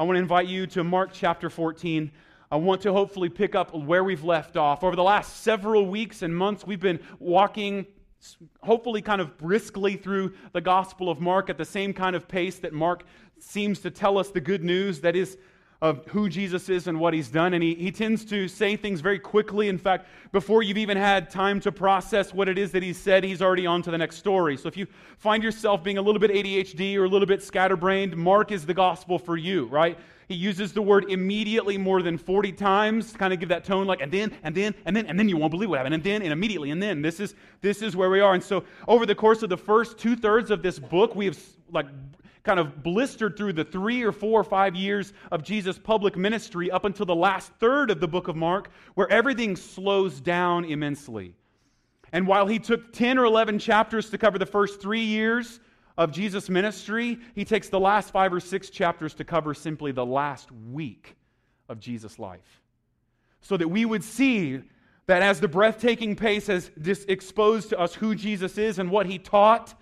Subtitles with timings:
[0.00, 2.10] I want to invite you to Mark chapter 14.
[2.50, 4.82] I want to hopefully pick up where we've left off.
[4.82, 7.84] Over the last several weeks and months, we've been walking,
[8.62, 12.60] hopefully, kind of briskly through the Gospel of Mark at the same kind of pace
[12.60, 13.04] that Mark
[13.40, 15.36] seems to tell us the good news that is
[15.82, 17.54] of who Jesus is and what he's done.
[17.54, 19.68] And he, he tends to say things very quickly.
[19.68, 23.24] In fact, before you've even had time to process what it is that he said,
[23.24, 24.56] he's already on to the next story.
[24.58, 24.86] So if you
[25.18, 28.74] find yourself being a little bit ADHD or a little bit scatterbrained, Mark is the
[28.74, 29.98] gospel for you, right?
[30.28, 33.86] He uses the word immediately more than 40 times to kind of give that tone
[33.86, 36.04] like, and then, and then, and then, and then you won't believe what happened, and
[36.04, 37.02] then, and immediately, and then.
[37.02, 38.34] This is, this is where we are.
[38.34, 41.38] And so over the course of the first two thirds of this book, we have
[41.72, 41.86] like
[42.42, 46.70] kind of blistered through the three or four or five years of Jesus' public ministry
[46.70, 51.34] up until the last third of the book of Mark, where everything slows down immensely.
[52.12, 55.60] And while he took 10 or 11 chapters to cover the first three years
[55.96, 60.06] of Jesus' ministry, he takes the last five or six chapters to cover simply the
[60.06, 61.16] last week
[61.68, 62.62] of Jesus' life.
[63.42, 64.62] So that we would see
[65.06, 66.70] that as the breathtaking pace has
[67.08, 69.74] exposed to us who Jesus is and what he taught,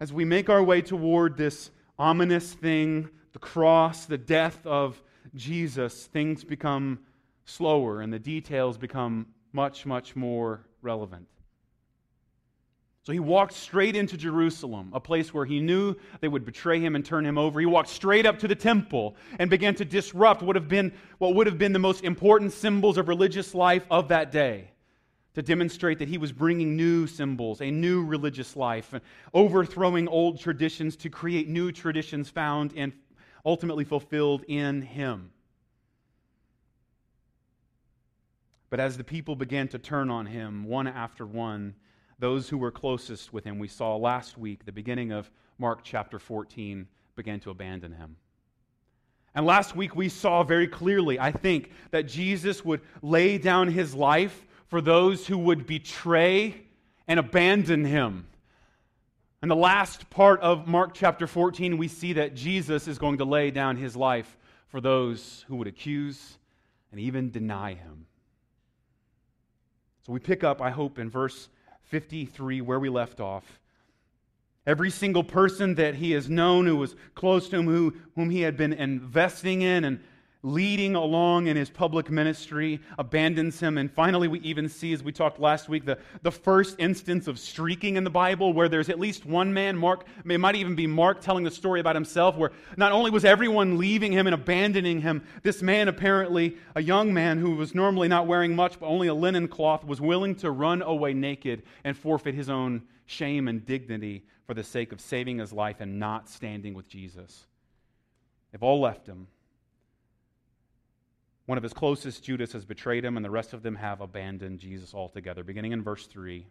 [0.00, 5.02] as we make our way toward this ominous thing, the cross, the death of
[5.34, 7.00] Jesus, things become
[7.44, 11.26] slower and the details become much, much more relevant.
[13.02, 16.96] So he walked straight into Jerusalem, a place where he knew they would betray him
[16.96, 17.60] and turn him over.
[17.60, 21.34] He walked straight up to the temple and began to disrupt what, have been, what
[21.34, 24.70] would have been the most important symbols of religious life of that day
[25.34, 28.94] to demonstrate that he was bringing new symbols, a new religious life,
[29.32, 32.92] overthrowing old traditions to create new traditions found and
[33.44, 35.30] ultimately fulfilled in him.
[38.70, 41.74] But as the people began to turn on him, one after one,
[42.18, 46.18] those who were closest with him, we saw last week, the beginning of Mark chapter
[46.18, 48.16] 14, began to abandon him.
[49.34, 53.94] And last week we saw very clearly, I think, that Jesus would lay down his
[53.94, 56.62] life for those who would betray
[57.06, 58.26] and abandon him.
[59.42, 63.24] In the last part of Mark chapter 14, we see that Jesus is going to
[63.24, 64.38] lay down his life
[64.68, 66.38] for those who would accuse
[66.90, 68.06] and even deny him.
[70.06, 71.48] So we pick up, I hope, in verse
[71.82, 73.60] 53 where we left off.
[74.66, 78.40] Every single person that he has known who was close to him, who, whom he
[78.40, 80.00] had been investing in and
[80.44, 83.78] leading along in his public ministry, abandons him.
[83.78, 87.38] And finally, we even see, as we talked last week, the, the first instance of
[87.38, 90.86] streaking in the Bible, where there's at least one man, Mark, it might even be
[90.86, 95.00] Mark telling the story about himself, where not only was everyone leaving him and abandoning
[95.00, 99.08] him, this man, apparently a young man who was normally not wearing much, but only
[99.08, 103.64] a linen cloth, was willing to run away naked and forfeit his own shame and
[103.64, 107.46] dignity for the sake of saving his life and not standing with Jesus.
[108.52, 109.26] They've all left him.
[111.46, 114.60] One of his closest, Judas, has betrayed him, and the rest of them have abandoned
[114.60, 115.44] Jesus altogether.
[115.44, 116.46] Beginning in verse 3.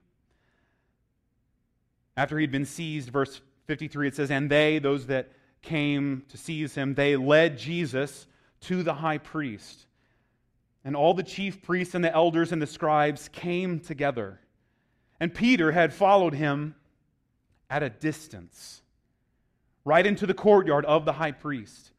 [2.16, 5.32] After he'd been seized, verse 53, it says, And they, those that
[5.64, 8.28] came to seize him, they led Jesus
[8.62, 9.88] to the high priest.
[10.86, 14.40] And all the chief priests and the elders and the scribes came together.
[15.20, 16.76] And Peter had followed him
[17.70, 18.82] at a distance,
[19.86, 21.93] right into the courtyard of the high priest.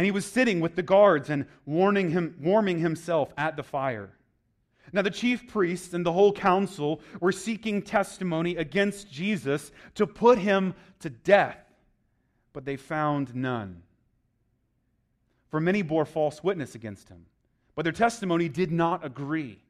[0.00, 4.08] And he was sitting with the guards and warning him, warming himself at the fire.
[4.94, 10.38] Now, the chief priests and the whole council were seeking testimony against Jesus to put
[10.38, 11.58] him to death,
[12.54, 13.82] but they found none.
[15.50, 17.26] For many bore false witness against him,
[17.74, 19.60] but their testimony did not agree.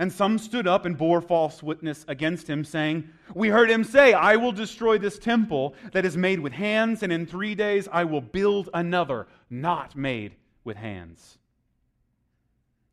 [0.00, 4.14] And some stood up and bore false witness against him, saying, We heard him say,
[4.14, 8.04] I will destroy this temple that is made with hands, and in three days I
[8.04, 11.36] will build another, not made with hands.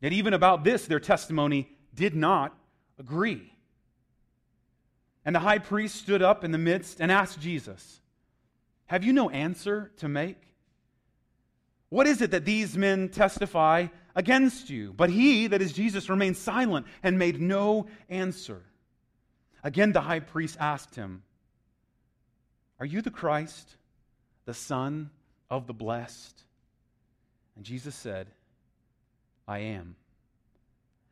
[0.02, 2.54] Yet even about this, their testimony did not
[3.00, 3.54] agree.
[5.24, 8.02] And the high priest stood up in the midst and asked Jesus,
[8.88, 10.42] Have you no answer to make?
[11.88, 13.88] What is it that these men testify
[14.18, 14.92] against you?
[14.92, 18.64] But he, that is Jesus, remained silent and made no answer.
[19.64, 21.24] Again, the high priest asked him,
[22.80, 23.78] Are you the Christ,
[24.46, 25.12] the Son
[25.50, 26.44] of the Blessed?
[27.56, 28.28] And Jesus said,
[29.48, 29.96] I am.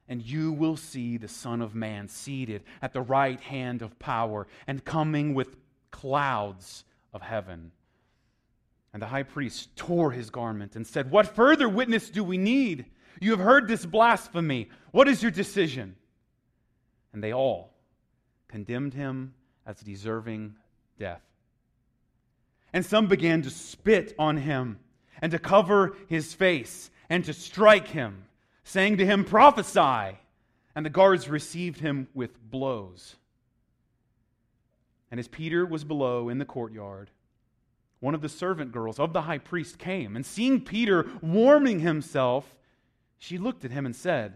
[0.08, 4.48] And you will see the Son of Man seated at the right hand of power
[4.68, 5.56] and coming with
[5.90, 7.72] clouds of heaven.
[8.94, 12.86] And the high priest tore his garment and said, What further witness do we need?
[13.20, 14.70] You have heard this blasphemy.
[14.92, 15.96] What is your decision?
[17.14, 17.74] And they all
[18.48, 19.34] condemned him
[19.66, 20.56] as deserving
[21.00, 21.22] death.
[22.74, 24.80] And some began to spit on him
[25.22, 28.26] and to cover his face and to strike him,
[28.64, 30.18] saying to him, Prophesy.
[30.76, 33.16] And the guards received him with blows.
[35.10, 37.12] And as Peter was below in the courtyard,
[38.02, 42.54] one of the servant girls of the high priest came, and seeing Peter warming himself,
[43.18, 44.34] she looked at him and said,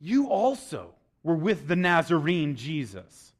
[0.00, 3.32] You also were with the Nazarene Jesus.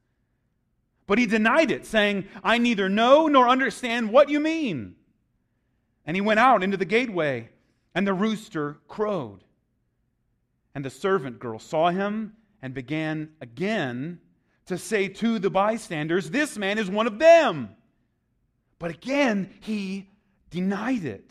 [1.07, 4.97] But he denied it, saying, I neither know nor understand what you mean.
[6.07, 7.51] And he went out into the gateway,
[7.95, 9.45] and the rooster crowed.
[10.75, 14.21] And the servant girl saw him and began again
[14.67, 17.77] to say to the bystanders, This man is one of them.
[18.79, 20.09] But again, he
[20.51, 21.31] denied it.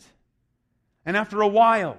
[1.04, 1.98] And after a while,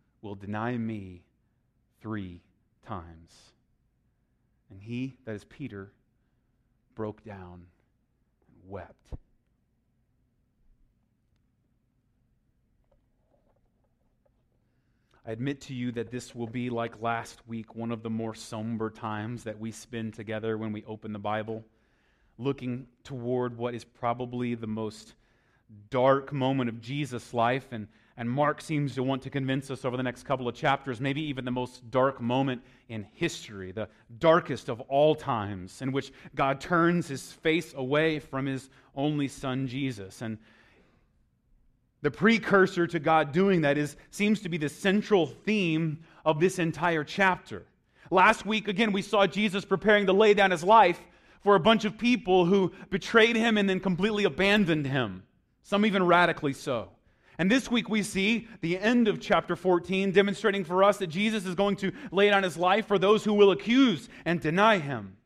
[0.21, 1.23] will deny me
[2.01, 2.41] three
[2.85, 3.53] times.
[4.69, 5.91] And he, that is Peter,
[6.95, 7.65] broke down
[8.47, 8.95] and wept.
[15.25, 18.33] I admit to you that this will be like last week, one of the more
[18.33, 21.63] somber times that we spend together when we open the Bible,
[22.39, 25.13] looking toward what is probably the most
[25.91, 27.67] dark moment of Jesus' life.
[27.71, 27.87] And,
[28.21, 31.23] and Mark seems to want to convince us over the next couple of chapters, maybe
[31.23, 33.89] even the most dark moment in history, the
[34.19, 39.65] darkest of all times, in which God turns his face away from his only son,
[39.65, 40.21] Jesus.
[40.21, 40.37] And
[42.03, 46.59] the precursor to God doing that is, seems to be the central theme of this
[46.59, 47.65] entire chapter.
[48.11, 51.01] Last week, again, we saw Jesus preparing to lay down his life
[51.41, 55.23] for a bunch of people who betrayed him and then completely abandoned him,
[55.63, 56.89] some even radically so.
[57.41, 61.47] And this week we see the end of chapter 14 demonstrating for us that Jesus
[61.47, 65.17] is going to lay down his life for those who will accuse and deny him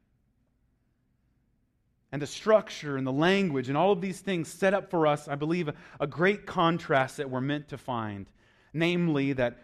[2.13, 5.27] and the structure and the language and all of these things set up for us,
[5.27, 5.69] I believe,
[5.99, 8.27] a, great contrast that we're meant to find.
[8.71, 9.57] Namely, that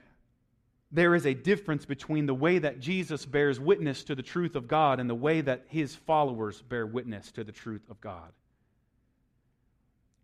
[0.92, 4.68] there is a difference between the way that Jesus bears witness to the truth of
[4.68, 8.34] God and the way that his followers bear witness to the truth of God.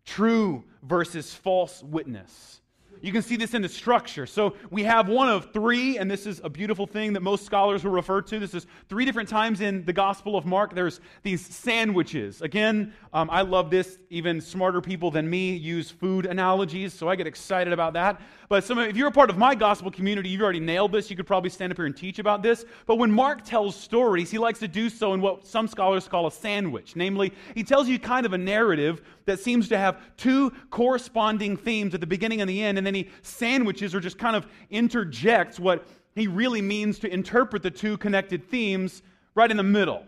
[0.08, 2.62] True versus false witness.
[3.02, 4.26] You can see this in the structure.
[4.26, 7.84] So we have one of three, and this is a beautiful thing that most scholars
[7.84, 8.38] will refer to.
[8.38, 10.74] This is three different times in the Gospel of Mark.
[10.74, 12.40] There's these sandwiches.
[12.40, 13.98] Again, um, I love this.
[14.08, 18.20] Even smarter people than me use food analogies, so I get excited about that.
[18.48, 21.10] But some, if you're a part of my gospel community, you've already nailed this.
[21.10, 22.64] You could probably stand up here and teach about this.
[22.86, 26.26] But when Mark tells stories, he likes to do so in what some scholars call
[26.26, 26.96] a sandwich.
[26.96, 31.92] Namely, he tells you kind of a narrative that seems to have two corresponding themes
[31.92, 35.60] at the beginning and the end, and then he sandwiches or just kind of interjects
[35.60, 39.02] what he really means to interpret the two connected themes
[39.34, 40.04] right in the middle.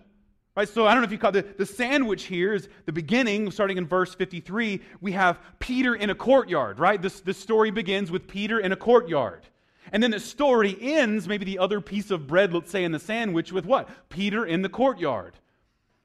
[0.60, 3.50] Right, so I don't know if you caught the, the sandwich here is the beginning,
[3.50, 4.82] starting in verse 53.
[5.00, 7.00] We have Peter in a courtyard, right?
[7.00, 9.46] This, this story begins with Peter in a courtyard.
[9.90, 12.98] And then the story ends, maybe the other piece of bread, let's say, in the
[12.98, 13.88] sandwich, with what?
[14.10, 15.32] Peter in the courtyard.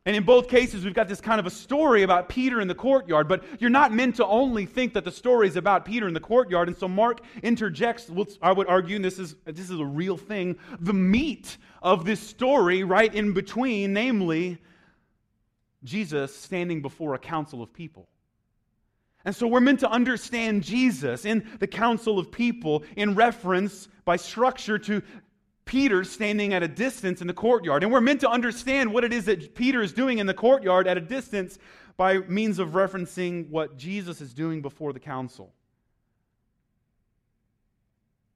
[0.06, 2.76] And in both cases, we've got this kind of a story about Peter in the
[2.76, 6.14] courtyard, but you're not meant to only think that the story is about Peter in
[6.14, 6.68] the courtyard.
[6.68, 10.58] And so Mark interjects, I would argue, and this is, this is a real thing,
[10.80, 14.60] the meat of this story right in between, namely,
[15.84, 18.08] Jesus standing before a council of people.
[19.24, 24.18] And so we're meant to understand Jesus in the council of people in reference by
[24.18, 25.02] structure to
[25.66, 27.84] Peter standing at a distance in the courtyard.
[27.84, 30.88] And we're meant to understand what it is that Peter is doing in the courtyard
[30.88, 31.58] at a distance
[31.98, 35.52] by means of referencing what Jesus is doing before the council.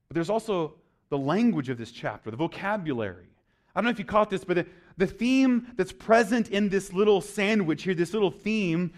[0.08, 0.74] But there's also
[1.08, 3.28] the language of this chapter, the vocabulary.
[3.74, 6.92] I don't know if you caught this, but the, the theme that's present in this
[6.92, 8.92] little sandwich here, this little theme,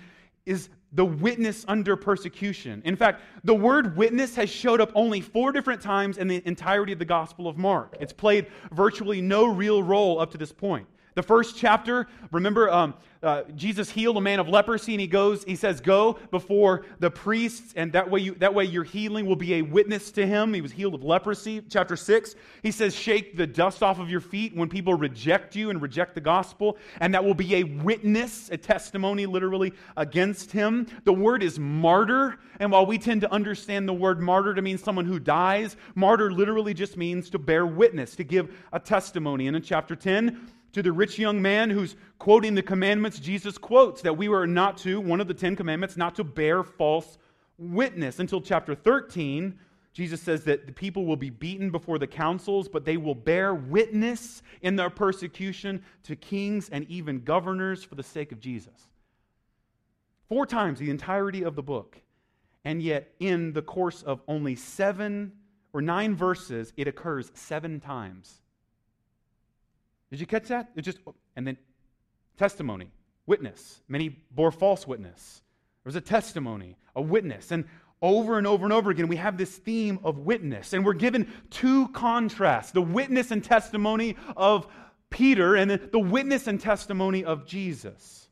[0.46, 2.82] is the witness under persecution.
[2.84, 6.92] In fact, the word witness has showed up only four different times in the entirety
[6.92, 7.96] of the Gospel of Mark.
[8.00, 10.86] It's played virtually no real role up to this point.
[11.14, 15.44] The first chapter, remember, um, uh, Jesus healed a man of leprosy, and he goes,
[15.44, 19.36] he says, "Go before the priests, and that way, you, that way your healing will
[19.36, 21.62] be a witness to him." He was healed of leprosy.
[21.68, 25.70] Chapter six, he says, "Shake the dust off of your feet when people reject you
[25.70, 30.86] and reject the gospel, and that will be a witness, a testimony, literally against him."
[31.04, 34.78] The word is martyr, and while we tend to understand the word martyr to mean
[34.78, 39.46] someone who dies, martyr literally just means to bear witness, to give a testimony.
[39.46, 44.02] And in chapter ten to the rich young man who's quoting the commandments Jesus quotes
[44.02, 47.18] that we were not to, one of the Ten Commandments, not to bear false
[47.58, 48.18] witness.
[48.18, 49.58] Until chapter 13,
[49.92, 53.54] Jesus says that the people will be beaten before the councils, but they will bear
[53.54, 58.88] witness in their persecution to kings and even governors for the sake of Jesus.
[60.28, 62.00] Four times the entirety of the book.
[62.64, 65.32] And yet, in the course of only seven
[65.72, 68.41] or nine verses, it occurs seven times.
[70.12, 70.68] Did you catch that?
[70.76, 70.98] It just
[71.36, 71.56] and then
[72.36, 72.90] testimony,
[73.26, 73.80] witness.
[73.88, 75.40] Many bore false witness.
[75.82, 77.64] There was a testimony, a witness, and
[78.02, 81.32] over and over and over again we have this theme of witness, and we're given
[81.48, 84.66] two contrasts: the witness and testimony of
[85.08, 88.28] Peter, and the witness and testimony of Jesus.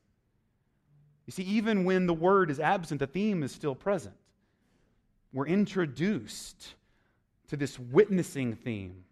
[1.24, 4.16] You see, even when the word is absent, the theme is still present.
[5.32, 6.74] We're introduced
[7.48, 9.04] to this witnessing theme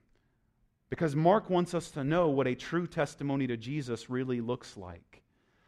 [0.91, 5.23] because Mark wants us to know what a true testimony to Jesus really looks like.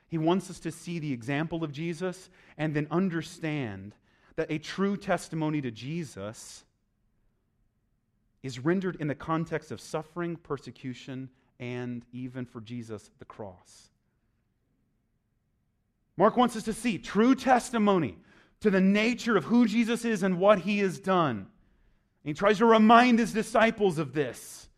[0.09, 3.95] He wants us to see the example of Jesus and then understand
[4.37, 6.65] that a true testimony to Jesus
[8.43, 13.91] is rendered in the context of suffering, persecution, and even for Jesus, the cross.
[16.17, 18.17] Mark wants us to see true testimony
[18.61, 21.37] to the nature of who Jesus is and what he has done.
[21.37, 21.47] And
[22.25, 24.70] he tries to remind his disciples of this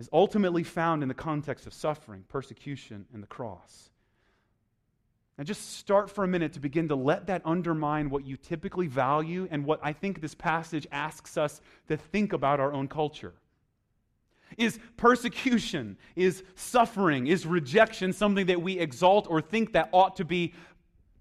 [0.00, 3.90] is ultimately found in the context of suffering, persecution, and the cross.
[5.36, 8.86] Now, just start for a minute to begin to let that undermine what you typically
[8.86, 13.34] value and what I think this passage asks us to think about our own culture.
[14.56, 20.24] Is persecution, is suffering, is rejection something that we exalt or think that ought to
[20.24, 20.54] be,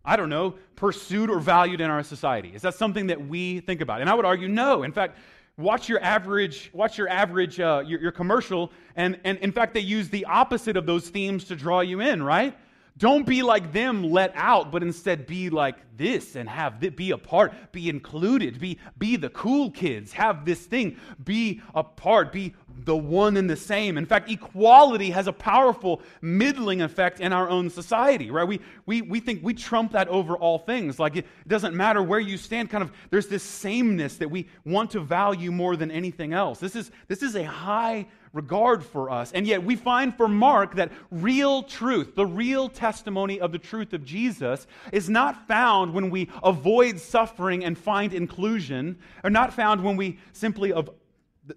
[0.05, 2.51] I don't know, pursued or valued in our society?
[2.53, 3.99] Is that something that we think about?
[3.99, 4.83] And I would argue no.
[4.83, 5.17] In fact,
[5.59, 9.79] watch your average watch your average uh, your, your commercial and, and in fact they
[9.81, 12.57] use the opposite of those themes to draw you in right
[12.99, 17.11] don't be like them let out but instead be like this and have it be
[17.11, 22.31] a part be included be be the cool kids have this thing be a part
[22.31, 22.53] be
[22.85, 23.97] the one and the same.
[23.97, 28.47] In fact, equality has a powerful middling effect in our own society, right?
[28.47, 30.99] We, we, we think we trump that over all things.
[30.99, 34.91] Like it doesn't matter where you stand, kind of, there's this sameness that we want
[34.91, 36.59] to value more than anything else.
[36.59, 39.31] This is, this is a high regard for us.
[39.31, 43.93] And yet we find for Mark that real truth, the real testimony of the truth
[43.93, 49.83] of Jesus, is not found when we avoid suffering and find inclusion, or not found
[49.83, 50.73] when we simply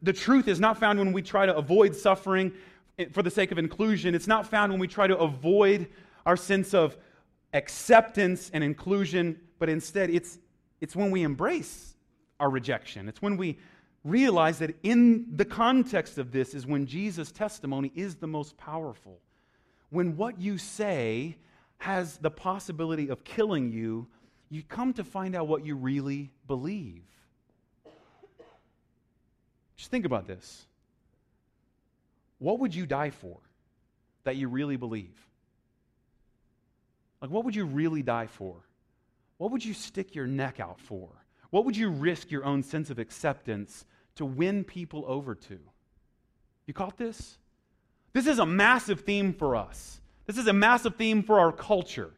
[0.01, 2.53] the truth is not found when we try to avoid suffering
[3.13, 4.15] for the sake of inclusion.
[4.15, 5.89] It's not found when we try to avoid
[6.25, 6.97] our sense of
[7.53, 10.39] acceptance and inclusion, but instead it's,
[10.81, 11.95] it's when we embrace
[12.41, 13.09] our rejection.
[13.09, 13.59] It's when we
[14.05, 19.19] realize that in the context of this is when Jesus' testimony is the most powerful.
[19.91, 21.37] When what you say
[21.79, 24.07] has the possibility of killing you,
[24.51, 27.03] you come to find out what you really believe.
[29.77, 30.67] Just think about this.
[32.39, 33.39] What would you die for
[34.25, 35.17] that you really believe?
[37.21, 38.57] Like, what would you really die for?
[39.39, 41.09] What would you stick your neck out for?
[41.51, 43.85] What would you risk your own sense of acceptance
[44.17, 45.59] to win people over to?
[46.67, 47.39] You caught this?
[48.13, 50.01] This is a massive theme for us.
[50.27, 52.13] This is a massive theme for our culture.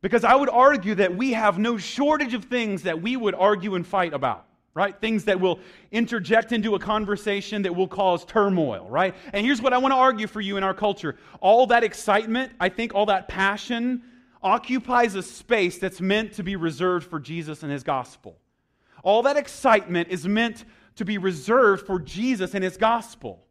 [0.00, 3.74] Because I would argue that we have no shortage of things that we would argue
[3.74, 5.00] and fight about right?
[5.00, 5.58] Things that will
[5.90, 9.12] interject into a conversation that will cause turmoil, right?
[9.32, 12.52] And here's what I want to argue for you in our culture all that excitement,
[12.60, 14.02] I think all that passion
[14.40, 18.36] occupies a space that's meant to be reserved for Jesus and his gospel.
[19.02, 20.64] All that excitement is meant
[20.98, 23.44] to be reserved for Jesus and his gospel.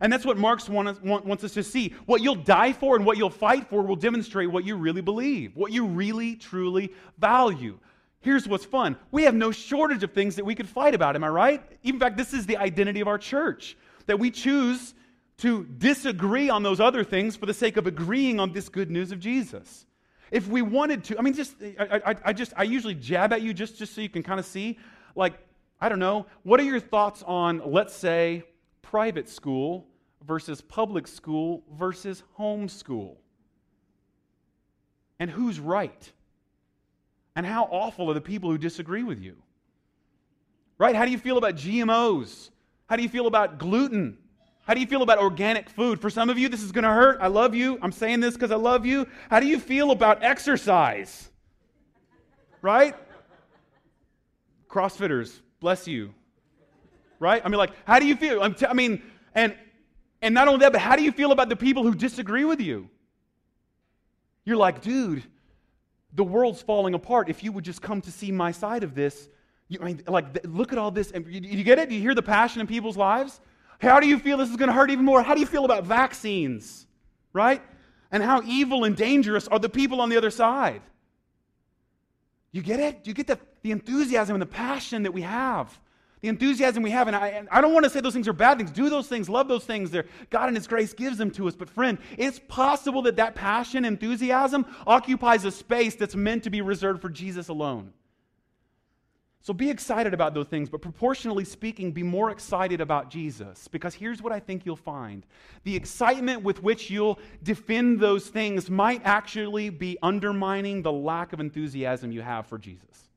[0.00, 1.94] And that's what Marx wants us to see.
[2.06, 5.54] What you'll die for and what you'll fight for will demonstrate what you really believe,
[5.54, 7.78] what you really, truly value.
[8.20, 11.22] Here's what's fun we have no shortage of things that we could fight about, am
[11.22, 11.62] I right?
[11.82, 14.94] In fact, this is the identity of our church that we choose
[15.38, 19.12] to disagree on those other things for the sake of agreeing on this good news
[19.12, 19.84] of Jesus.
[20.30, 23.42] If we wanted to, I mean, just I, I, I just I usually jab at
[23.42, 24.78] you just, just so you can kind of see,
[25.14, 25.34] like,
[25.80, 28.44] I don't know, what are your thoughts on, let's say,
[28.82, 29.86] private school
[30.26, 33.16] versus public school versus homeschool?
[35.18, 36.12] And who's right?
[37.36, 39.36] And how awful are the people who disagree with you?
[40.78, 40.94] Right?
[40.94, 42.50] How do you feel about GMOs?
[42.86, 44.18] How do you feel about gluten?
[44.66, 46.00] How do you feel about organic food?
[46.00, 47.18] For some of you, this is going to hurt.
[47.20, 47.78] I love you.
[47.82, 49.06] I'm saying this because I love you.
[49.30, 51.30] How do you feel about exercise?
[52.62, 52.94] Right?
[54.68, 56.12] CrossFitters, bless you.
[57.18, 57.40] Right?
[57.42, 58.52] I mean, like, how do you feel?
[58.52, 59.02] T- i mean,
[59.34, 59.56] and
[60.20, 62.60] and not only that, but how do you feel about the people who disagree with
[62.60, 62.90] you?
[64.44, 65.22] You're like, dude,
[66.12, 67.30] the world's falling apart.
[67.30, 69.30] If you would just come to see my side of this,
[69.68, 71.12] you, I mean, like, look at all this.
[71.12, 71.88] And you, you get it?
[71.88, 73.40] Do you hear the passion in people's lives?
[73.80, 75.22] How do you feel this is going to hurt even more?
[75.22, 76.86] How do you feel about vaccines?
[77.32, 77.62] Right?
[78.12, 80.82] And how evil and dangerous are the people on the other side?
[82.54, 83.02] You get it?
[83.02, 85.76] Do you get the, the enthusiasm and the passion that we have?
[86.20, 88.32] The enthusiasm we have, and I, and I don't want to say those things are
[88.32, 88.70] bad things.
[88.70, 89.90] Do those things, love those things.
[89.90, 91.56] There, God in His grace gives them to us.
[91.56, 96.60] But friend, it's possible that that passion, enthusiasm, occupies a space that's meant to be
[96.60, 97.92] reserved for Jesus alone.
[99.44, 103.68] So be excited about those things, but proportionally speaking, be more excited about Jesus.
[103.68, 105.26] Because here's what I think you'll find
[105.64, 111.40] the excitement with which you'll defend those things might actually be undermining the lack of
[111.40, 113.10] enthusiasm you have for Jesus.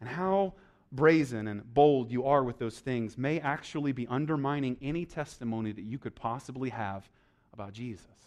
[0.00, 0.54] And how
[0.90, 5.84] brazen and bold you are with those things may actually be undermining any testimony that
[5.84, 7.08] you could possibly have
[7.52, 8.23] about Jesus.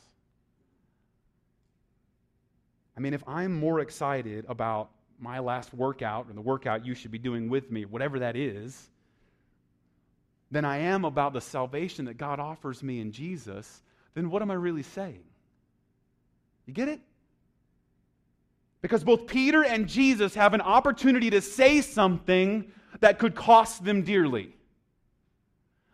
[2.98, 4.90] I mean, if I'm more excited about
[5.20, 8.90] my last workout or the workout you should be doing with me, whatever that is,
[10.50, 13.84] than I am about the salvation that God offers me in Jesus,
[14.16, 15.24] then what am I really saying?
[16.66, 17.00] You get it?
[18.82, 24.02] Because both Peter and Jesus have an opportunity to say something that could cost them
[24.02, 24.57] dearly.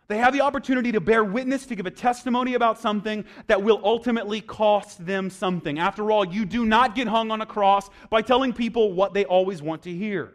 [0.06, 3.80] They have the opportunity to bear witness, to give a testimony about something that will
[3.82, 5.78] ultimately cost them something.
[5.78, 9.24] After all, you do not get hung on a cross by telling people what they
[9.24, 10.34] always want to hear,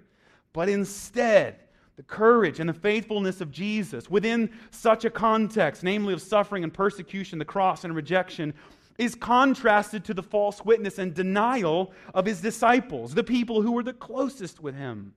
[0.54, 1.60] but instead,
[1.98, 6.74] the courage and the faithfulness of Jesus within such a context, namely of suffering and
[6.74, 8.54] persecution, the cross and rejection,
[8.98, 13.84] is contrasted to the false witness and denial of his disciples, the people who were
[13.84, 15.14] the closest with him.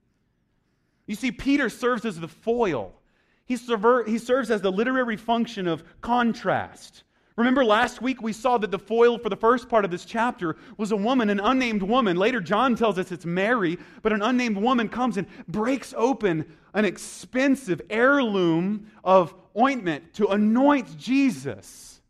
[1.07, 2.93] You see, Peter serves as the foil
[3.45, 7.03] he, he serves as the literary function of contrast.
[7.35, 10.55] Remember last week we saw that the foil for the first part of this chapter
[10.77, 12.15] was a woman, an unnamed woman.
[12.15, 16.85] Later, John tells us it's Mary, but an unnamed woman comes and breaks open an
[16.85, 22.01] expensive heirloom of ointment to anoint Jesus.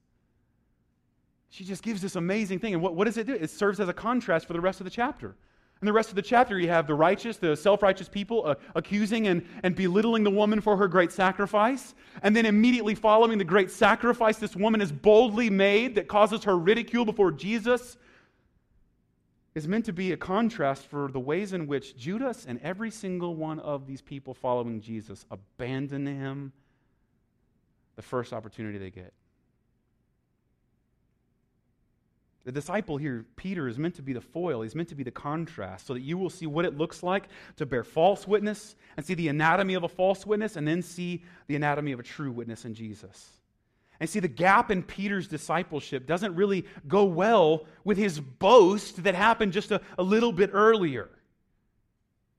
[1.50, 2.74] She just gives this amazing thing.
[2.74, 3.34] And what, what does it do?
[3.34, 5.36] It serves as a contrast for the rest of the chapter.
[5.84, 8.56] In the rest of the chapter, you have the righteous, the self righteous people uh,
[8.74, 11.94] accusing and, and belittling the woman for her great sacrifice.
[12.22, 16.58] And then immediately following the great sacrifice this woman is boldly made that causes her
[16.58, 17.98] ridicule before Jesus
[19.56, 23.36] is meant to be a contrast for the ways in which Judas and every single
[23.36, 26.54] one of these people following Jesus abandon him
[27.98, 29.12] the first opportunity they get.
[32.46, 34.64] The disciple here, Peter, is meant to be the foil.
[34.64, 37.30] He's meant to be the contrast so that you will see what it looks like
[37.56, 41.24] to bear false witness and see the anatomy of a false witness and then see
[41.48, 43.30] the anatomy of a true witness in Jesus.
[44.02, 49.16] And see, the gap in Peter's discipleship doesn't really go well with his boast that
[49.16, 51.10] happened just a, a little bit earlier.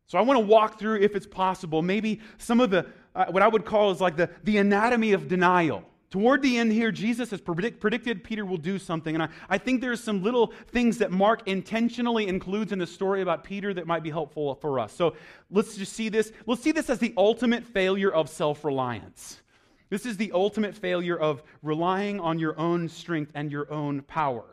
[0.07, 3.43] So I want to walk through, if it's possible, maybe some of the, uh, what
[3.43, 5.85] I would call is like the, the anatomy of denial.
[6.15, 9.17] Toward the end here, Jesus has predict, predicted Peter will do something.
[9.17, 13.21] And I, I think there's some little things that Mark intentionally includes in the story
[13.21, 14.93] about Peter that might be helpful for us.
[14.93, 15.17] So
[15.51, 16.31] let's just see this.
[16.47, 19.43] Let's see this as the ultimate failure of self reliance.
[19.91, 24.45] This is the ultimate failure of relying on your own strength and your own power.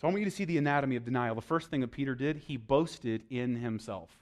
[0.00, 1.34] So I want you to see the anatomy of denial.
[1.34, 4.20] The first thing that Peter did, he boasted in himself.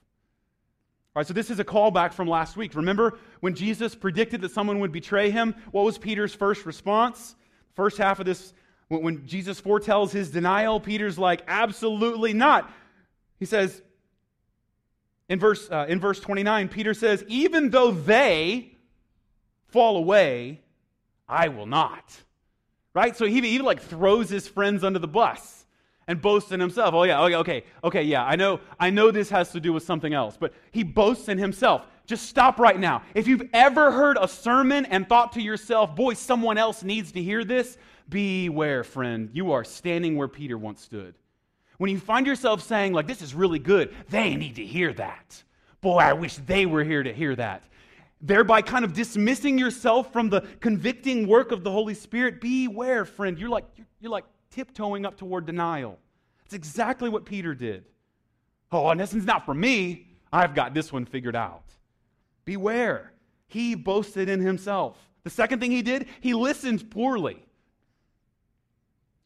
[1.18, 2.76] All right, so this is a callback from last week.
[2.76, 5.56] Remember when Jesus predicted that someone would betray him?
[5.72, 7.34] What was Peter's first response?
[7.74, 8.54] First half of this,
[8.86, 12.70] when Jesus foretells his denial, Peter's like, absolutely not.
[13.40, 13.82] He says,
[15.28, 18.76] in verse, uh, in verse 29, Peter says, even though they
[19.66, 20.60] fall away,
[21.28, 22.16] I will not.
[22.94, 23.16] Right?
[23.16, 25.57] So he even like throws his friends under the bus
[26.08, 26.94] and boasts in himself.
[26.94, 28.24] Oh yeah, oh, okay, okay, okay, yeah.
[28.24, 31.38] I know, I know this has to do with something else, but he boasts in
[31.38, 31.82] himself.
[32.06, 33.02] Just stop right now.
[33.14, 37.22] If you've ever heard a sermon and thought to yourself, boy, someone else needs to
[37.22, 37.76] hear this,
[38.08, 39.28] beware, friend.
[39.34, 41.14] You are standing where Peter once stood.
[41.76, 45.44] When you find yourself saying, like, this is really good, they need to hear that.
[45.82, 47.62] Boy, I wish they were here to hear that.
[48.20, 52.40] Thereby, kind of dismissing yourself from the convicting work of the Holy Spirit.
[52.40, 53.38] Beware, friend.
[53.38, 53.66] You're like,
[54.00, 54.24] you're like
[54.58, 55.96] tiptoeing up toward denial.
[56.42, 57.84] That's exactly what Peter did.
[58.72, 60.08] Oh, and this is not for me.
[60.32, 61.62] I've got this one figured out.
[62.44, 63.12] Beware.
[63.46, 64.98] He boasted in himself.
[65.22, 67.40] The second thing he did, he listened poorly.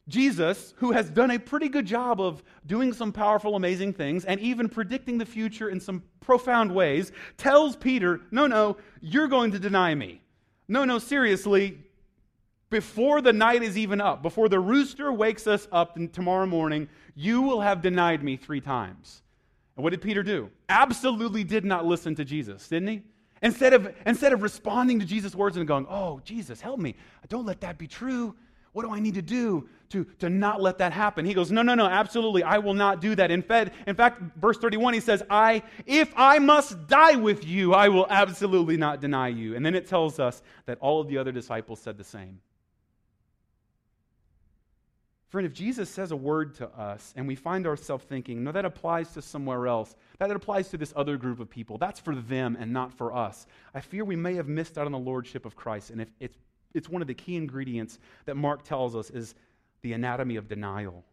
[0.07, 4.39] Jesus, who has done a pretty good job of doing some powerful, amazing things and
[4.39, 9.59] even predicting the future in some profound ways, tells Peter, No, no, you're going to
[9.59, 10.21] deny me.
[10.67, 11.79] No, no, seriously,
[12.73, 17.43] before the night is even up, before the rooster wakes us up tomorrow morning, you
[17.43, 19.21] will have denied me three times.
[19.77, 20.49] And what did Peter do?
[20.67, 23.01] Absolutely did not listen to Jesus, didn't he?
[23.43, 26.95] Instead of, instead of responding to Jesus' words and going, Oh, Jesus, help me.
[27.29, 28.35] Don't let that be true.
[28.71, 31.25] What do I need to do to, to not let that happen?
[31.25, 32.41] He goes, No, no, no, absolutely.
[32.41, 33.29] I will not do that.
[33.29, 33.43] In
[33.85, 38.07] in fact, verse 31, he says, I, if I must die with you, I will
[38.09, 39.55] absolutely not deny you.
[39.55, 42.39] And then it tells us that all of the other disciples said the same.
[45.33, 48.65] Friend, if Jesus says a word to us and we find ourselves thinking, no, that
[48.65, 52.55] applies to somewhere else, that applies to this other group of people, that's for them
[52.59, 55.55] and not for us, I fear we may have missed out on the lordship of
[55.55, 55.89] Christ.
[55.89, 56.37] And if it's
[56.75, 59.33] it's one of the key ingredients that Mark tells us is
[59.81, 61.03] the anatomy of denial.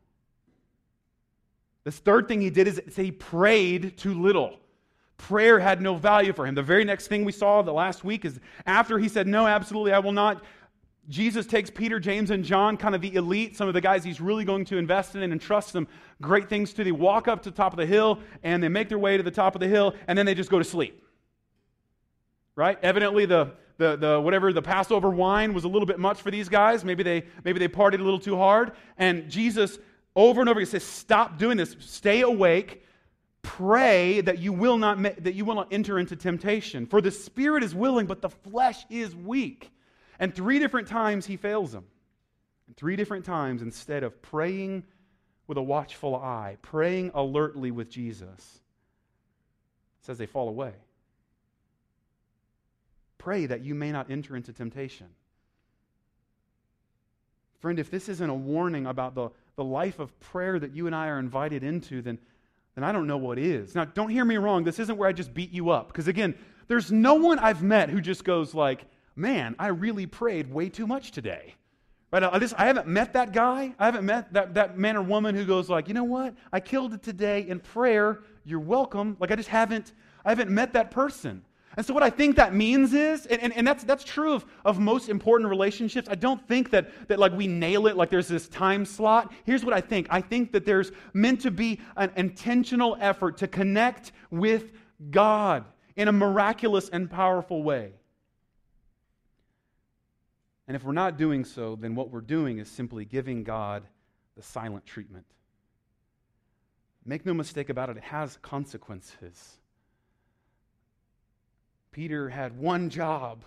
[1.84, 4.58] This third thing he did is say he prayed too little.
[5.16, 6.54] Prayer had no value for him.
[6.54, 9.94] The very next thing we saw the last week is after he said, No, absolutely,
[9.94, 10.44] I will not.
[11.08, 14.20] Jesus takes Peter, James, and John, kind of the elite, some of the guys he's
[14.20, 15.88] really going to invest in and trust them
[16.20, 16.84] great things to.
[16.84, 19.22] They walk up to the top of the hill and they make their way to
[19.22, 21.04] the top of the hill and then they just go to sleep.
[22.54, 22.78] Right?
[22.82, 26.48] Evidently, the, the, the whatever the Passover wine was a little bit much for these
[26.48, 26.84] guys.
[26.84, 28.72] Maybe they maybe they partied a little too hard.
[28.98, 29.78] And Jesus
[30.14, 31.74] over and over again says, "Stop doing this.
[31.80, 32.84] Stay awake.
[33.42, 36.86] Pray that you will not that you will not enter into temptation.
[36.86, 39.72] For the spirit is willing, but the flesh is weak."
[40.20, 41.86] And three different times he fails them.
[42.68, 44.84] And three different times, instead of praying
[45.48, 48.60] with a watchful eye, praying alertly with Jesus,
[50.02, 50.74] says they fall away.
[53.18, 55.08] Pray that you may not enter into temptation.
[57.58, 60.94] Friend, if this isn't a warning about the, the life of prayer that you and
[60.94, 62.18] I are invited into, then,
[62.74, 63.74] then I don't know what is.
[63.74, 64.64] Now, don't hear me wrong.
[64.64, 65.88] This isn't where I just beat you up.
[65.88, 66.34] Because again,
[66.68, 68.86] there's no one I've met who just goes like,
[69.20, 71.54] man, I really prayed way too much today.
[72.12, 72.24] Right?
[72.24, 73.74] I, just, I haven't met that guy.
[73.78, 76.34] I haven't met that, that man or woman who goes like, you know what?
[76.52, 78.20] I killed it today in prayer.
[78.44, 79.16] You're welcome.
[79.20, 79.92] Like I just haven't,
[80.24, 81.44] I haven't met that person.
[81.76, 84.44] And so, what I think that means is, and, and, and, that's, that's true of,
[84.64, 86.08] of most important relationships.
[86.10, 89.32] I don't think that, that like we nail it, like there's this time slot.
[89.44, 93.46] Here's what I think I think that there's meant to be an intentional effort to
[93.46, 94.72] connect with
[95.12, 97.92] God in a miraculous and powerful way.
[100.70, 103.82] And if we're not doing so, then what we're doing is simply giving God
[104.36, 105.26] the silent treatment.
[107.04, 109.56] Make no mistake about it, it has consequences.
[111.90, 113.44] Peter had one job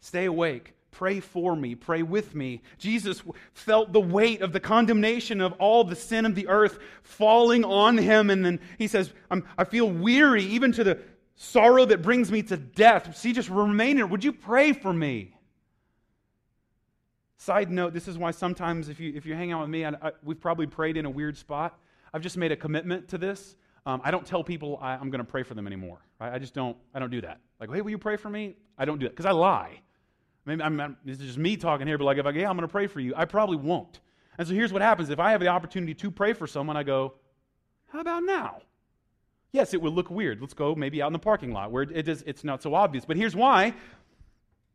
[0.00, 2.60] stay awake, pray for me, pray with me.
[2.76, 7.64] Jesus felt the weight of the condemnation of all the sin of the earth falling
[7.64, 8.30] on him.
[8.30, 10.98] And then he says, i feel weary, even to the
[11.36, 13.16] sorrow that brings me to death.
[13.16, 14.08] See, just remain here.
[14.08, 15.33] Would you pray for me?
[17.44, 19.90] Side note, this is why sometimes if you, if you hang out with me, I,
[19.90, 21.78] I, we've probably prayed in a weird spot.
[22.14, 23.56] I've just made a commitment to this.
[23.84, 25.98] Um, I don't tell people I, am going to pray for them anymore.
[26.18, 26.32] Right?
[26.32, 26.74] I just don't.
[26.94, 27.40] I don't do that.
[27.60, 28.54] Like, hey, will you pray for me?
[28.78, 29.82] I don't do it because I lie.
[30.46, 32.48] Maybe I'm, I'm, this is just me talking here, but like if I go, yeah,
[32.48, 34.00] I'm going to pray for you, I probably won't.
[34.38, 36.82] And so here's what happens: if I have the opportunity to pray for someone, I
[36.82, 37.12] go,
[37.92, 38.62] how about now?
[39.52, 40.40] Yes, it would look weird.
[40.40, 43.04] Let's go maybe out in the parking lot where it is, it's not so obvious.
[43.04, 43.74] But here's why: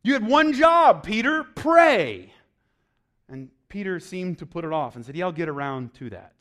[0.04, 1.46] you had one job, Peter.
[1.56, 2.32] Pray.
[3.30, 6.34] And Peter seemed to put it off and said, yeah, I'll get around to that.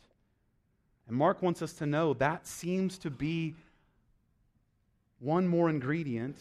[1.07, 3.55] And Mark wants us to know that seems to be
[5.21, 6.37] one more ingredient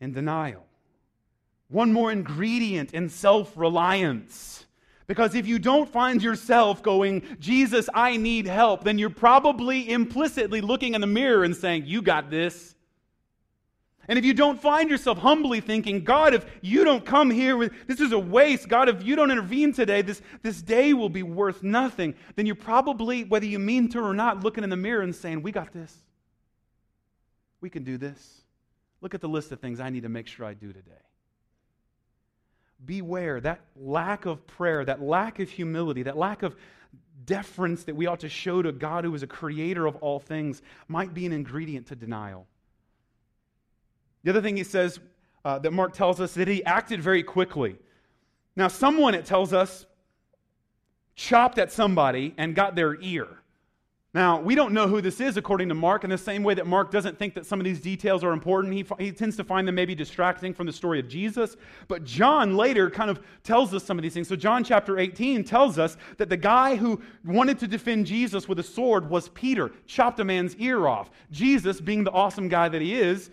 [0.00, 0.64] in denial,
[1.68, 4.66] one more ingredient in self reliance.
[5.06, 10.62] Because if you don't find yourself going, Jesus, I need help, then you're probably implicitly
[10.62, 12.73] looking in the mirror and saying, You got this.
[14.08, 17.72] And if you don't find yourself humbly thinking, God, if you don't come here with
[17.86, 21.22] this is a waste, God, if you don't intervene today, this, this day will be
[21.22, 25.02] worth nothing, then you're probably, whether you mean to or not, looking in the mirror
[25.02, 25.94] and saying, We got this.
[27.60, 28.42] We can do this.
[29.00, 30.92] Look at the list of things I need to make sure I do today.
[32.84, 36.56] Beware that lack of prayer, that lack of humility, that lack of
[37.24, 40.60] deference that we ought to show to God who is a creator of all things
[40.88, 42.46] might be an ingredient to denial.
[44.24, 44.98] The other thing he says
[45.44, 47.76] uh, that Mark tells us that he acted very quickly.
[48.56, 49.86] Now, someone, it tells us,
[51.14, 53.28] chopped at somebody and got their ear.
[54.14, 56.68] Now, we don't know who this is according to Mark, in the same way that
[56.68, 58.72] Mark doesn't think that some of these details are important.
[58.72, 61.56] He, he tends to find them maybe distracting from the story of Jesus.
[61.88, 64.28] But John later kind of tells us some of these things.
[64.28, 68.60] So, John chapter 18 tells us that the guy who wanted to defend Jesus with
[68.60, 71.10] a sword was Peter, chopped a man's ear off.
[71.32, 73.30] Jesus, being the awesome guy that he is,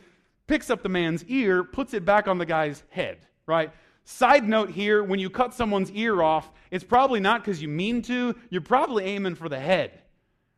[0.51, 3.71] picks up the man's ear, puts it back on the guy's head, right?
[4.03, 8.01] Side note here when you cut someone's ear off, it's probably not because you mean
[8.01, 10.01] to, you're probably aiming for the head.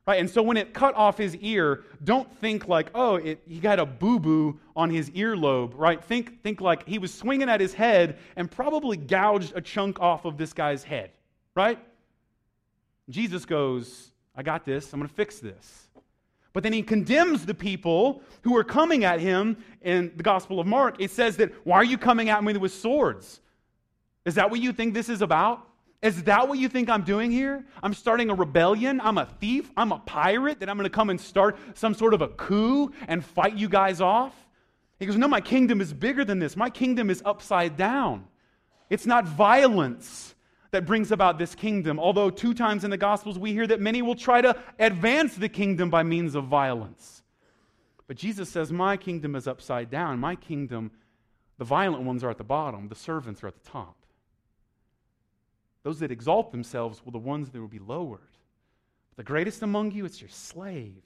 [0.07, 0.19] Right?
[0.19, 3.77] And so when it cut off his ear, don't think like, oh, it, he got
[3.77, 6.03] a boo boo on his earlobe, right?
[6.03, 10.25] Think, think like he was swinging at his head and probably gouged a chunk off
[10.25, 11.11] of this guy's head,
[11.53, 11.77] right?
[13.09, 15.87] Jesus goes, I got this, I'm going to fix this.
[16.53, 20.67] But then he condemns the people who are coming at him in the Gospel of
[20.67, 20.95] Mark.
[20.99, 23.41] It says that, why are you coming at me with swords?
[24.25, 25.67] Is that what you think this is about?
[26.03, 27.65] Is that what you think I'm doing here?
[27.81, 29.01] I'm starting a rebellion?
[29.01, 29.71] I'm a thief?
[29.75, 30.59] I'm a pirate?
[30.59, 33.67] That I'm going to come and start some sort of a coup and fight you
[33.67, 34.33] guys off?
[34.99, 36.55] He goes, No, my kingdom is bigger than this.
[36.55, 38.27] My kingdom is upside down.
[38.89, 40.32] It's not violence
[40.73, 44.01] that brings about this kingdom, although two times in the Gospels we hear that many
[44.01, 47.21] will try to advance the kingdom by means of violence.
[48.07, 50.19] But Jesus says, My kingdom is upside down.
[50.19, 50.91] My kingdom,
[51.57, 53.95] the violent ones are at the bottom, the servants are at the top.
[55.83, 58.19] Those that exalt themselves will the ones that will be lowered.
[59.15, 61.03] The greatest among you, is your slave.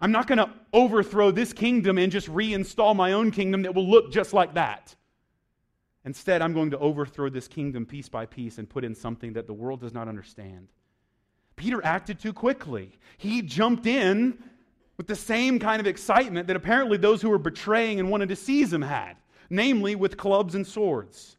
[0.00, 3.88] I'm not going to overthrow this kingdom and just reinstall my own kingdom that will
[3.88, 4.96] look just like that.
[6.04, 9.46] Instead, I'm going to overthrow this kingdom piece by piece and put in something that
[9.46, 10.68] the world does not understand.
[11.56, 12.98] Peter acted too quickly.
[13.18, 14.42] He jumped in
[14.96, 18.36] with the same kind of excitement that apparently those who were betraying and wanted to
[18.36, 19.16] seize him had,
[19.48, 21.36] namely with clubs and swords.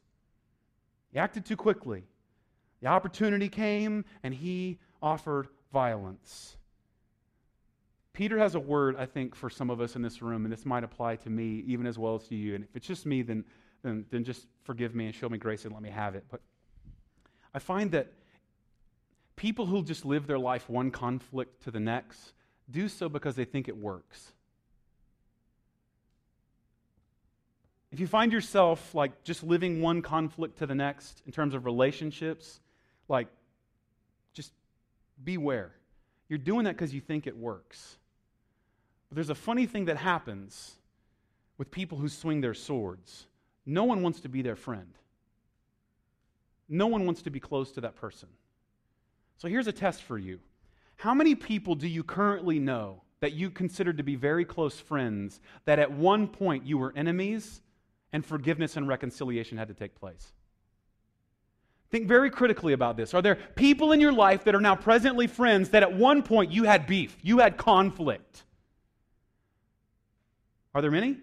[1.11, 2.03] He acted too quickly.
[2.81, 6.57] The opportunity came, and he offered violence.
[8.13, 10.65] Peter has a word, I think, for some of us in this room, and this
[10.65, 12.55] might apply to me even as well as to you.
[12.55, 13.43] And if it's just me, then,
[13.83, 16.25] then, then just forgive me and show me grace and let me have it.
[16.29, 16.41] But
[17.53, 18.11] I find that
[19.35, 22.33] people who just live their life one conflict to the next
[22.69, 24.31] do so because they think it works.
[27.91, 31.65] If you find yourself like just living one conflict to the next in terms of
[31.65, 32.59] relationships,
[33.07, 33.27] like,
[34.33, 34.51] just
[35.23, 35.71] beware.
[36.27, 37.97] You're doing that because you think it works.
[39.09, 40.73] But there's a funny thing that happens
[41.59, 43.27] with people who swing their swords.
[43.65, 44.93] No one wants to be their friend.
[46.67, 48.29] No one wants to be close to that person.
[49.37, 50.39] So here's a test for you.
[50.95, 55.39] How many people do you currently know that you considered to be very close friends
[55.65, 57.61] that at one point you were enemies
[58.11, 60.33] and forgiveness and reconciliation had to take place?
[61.89, 63.13] Think very critically about this.
[63.13, 66.51] Are there people in your life that are now presently friends that at one point
[66.51, 68.43] you had beef, you had conflict?
[70.73, 71.17] Are there many?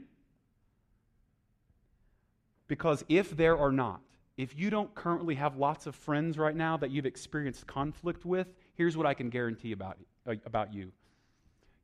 [2.70, 4.00] Because if there are not,
[4.36, 8.46] if you don't currently have lots of friends right now that you've experienced conflict with,
[8.74, 10.92] here's what I can guarantee about, uh, about you.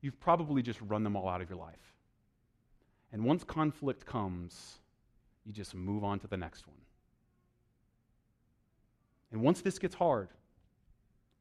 [0.00, 1.96] You've probably just run them all out of your life.
[3.12, 4.76] And once conflict comes,
[5.44, 6.76] you just move on to the next one.
[9.32, 10.28] And once this gets hard,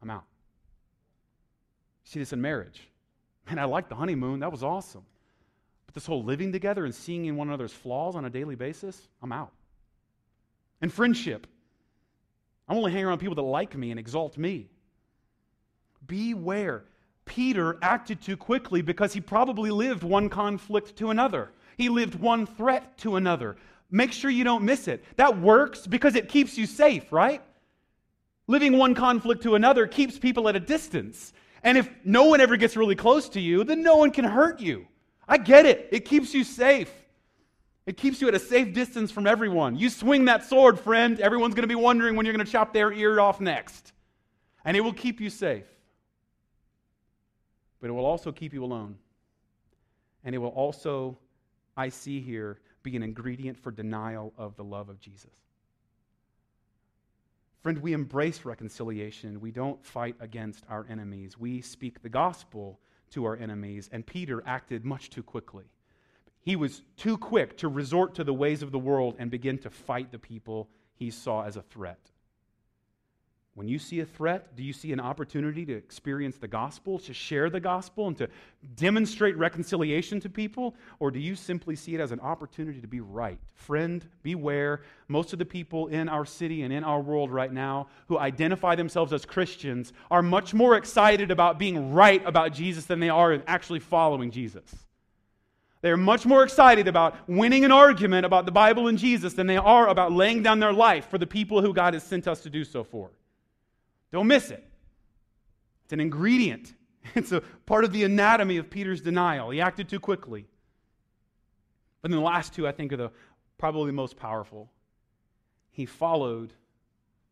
[0.02, 0.26] I'm out.
[2.04, 2.82] You see this in marriage.
[3.46, 4.40] Man, I like the honeymoon.
[4.40, 5.06] That was awesome.
[5.96, 9.32] This whole living together and seeing in one another's flaws on a daily basis, I'm
[9.32, 9.54] out.
[10.82, 11.48] And friendship.
[12.68, 14.68] I'm only hanging around people that like me and exalt me.
[16.06, 16.84] Beware.
[17.24, 21.52] Peter acted too quickly because he probably lived one conflict to another.
[21.78, 23.56] He lived one threat to another.
[23.90, 25.04] Make sure you don't miss it.
[25.16, 27.42] That works because it keeps you safe, right?
[28.48, 31.32] Living one conflict to another keeps people at a distance.
[31.64, 34.60] And if no one ever gets really close to you, then no one can hurt
[34.60, 34.88] you.
[35.28, 35.90] I get it.
[35.92, 36.92] It keeps you safe.
[37.86, 39.78] It keeps you at a safe distance from everyone.
[39.78, 42.74] You swing that sword, friend, everyone's going to be wondering when you're going to chop
[42.74, 43.94] their ear off next.
[44.64, 45.66] And it will keep you safe.
[47.80, 48.98] But it will also keep you alone.
[50.24, 51.20] And it will also,
[51.78, 55.30] I see here, be an ingredient for denial of the love of Jesus.
[57.62, 59.42] Friend, we embrace reconciliation.
[59.42, 61.38] We don't fight against our enemies.
[61.38, 62.80] We speak the gospel
[63.16, 65.64] to our enemies, and Peter acted much too quickly.
[66.42, 69.70] He was too quick to resort to the ways of the world and begin to
[69.70, 72.12] fight the people he saw as a threat.
[73.56, 77.14] When you see a threat, do you see an opportunity to experience the gospel, to
[77.14, 78.28] share the gospel, and to
[78.76, 80.76] demonstrate reconciliation to people?
[81.00, 83.40] Or do you simply see it as an opportunity to be right?
[83.54, 84.82] Friend, beware.
[85.08, 88.76] Most of the people in our city and in our world right now who identify
[88.76, 93.42] themselves as Christians are much more excited about being right about Jesus than they are
[93.48, 94.86] actually following Jesus.
[95.80, 99.56] They're much more excited about winning an argument about the Bible and Jesus than they
[99.56, 102.50] are about laying down their life for the people who God has sent us to
[102.50, 103.12] do so for.
[104.16, 104.66] Don't miss it.
[105.84, 106.74] It's an ingredient,
[107.16, 109.50] it's a part of the anatomy of Peter's denial.
[109.50, 110.48] He acted too quickly.
[112.02, 113.12] But then the last two, I think, are the
[113.58, 114.72] probably the most powerful.
[115.70, 116.54] He followed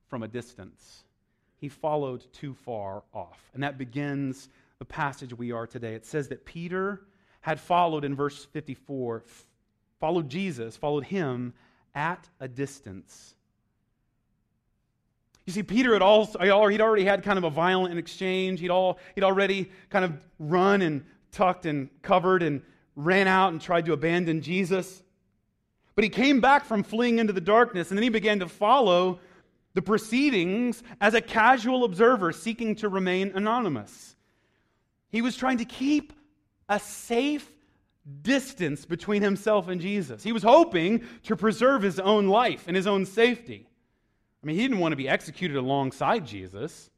[0.10, 1.06] from a distance.
[1.56, 3.40] He followed too far off.
[3.54, 5.96] And that begins the passage we are today.
[5.96, 7.06] It says that Peter
[7.40, 9.24] had followed in verse 54,
[10.02, 11.54] followed Jesus, followed him
[11.96, 13.36] at a distance.
[15.46, 18.62] You see, Peter had also, he'd already had kind of a violent exchange.
[18.62, 22.62] He'd, all, he'd already kind of run and tucked and covered and
[22.96, 25.04] ran out and tried to abandon Jesus.
[25.96, 29.20] But he came back from fleeing into the darkness and then he began to follow
[29.74, 34.16] the proceedings as a casual observer seeking to remain anonymous.
[35.10, 36.14] He was trying to keep
[36.70, 37.50] a safe
[38.22, 40.24] distance between himself and Jesus.
[40.24, 43.68] He was hoping to preserve his own life and his own safety.
[44.44, 46.90] I mean, he didn't want to be executed alongside Jesus.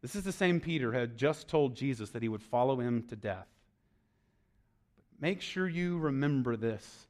[0.00, 3.02] This is the same Peter who had just told Jesus that he would follow him
[3.08, 3.48] to death.
[5.20, 7.06] Make sure you remember this.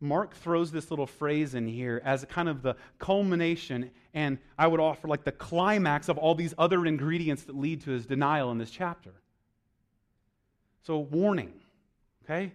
[0.00, 4.80] Mark throws this little phrase in here as kind of the culmination, and I would
[4.80, 8.58] offer like the climax of all these other ingredients that lead to his denial in
[8.58, 9.12] this chapter.
[10.82, 11.52] So, warning,
[12.24, 12.52] okay?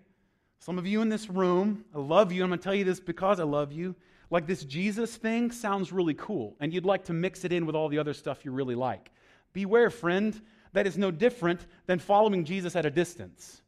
[0.59, 2.43] Some of you in this room, I love you.
[2.43, 3.95] I'm going to tell you this because I love you.
[4.29, 7.75] Like this Jesus thing sounds really cool, and you'd like to mix it in with
[7.75, 9.11] all the other stuff you really like.
[9.53, 10.39] Beware, friend,
[10.73, 13.61] that is no different than following Jesus at a distance.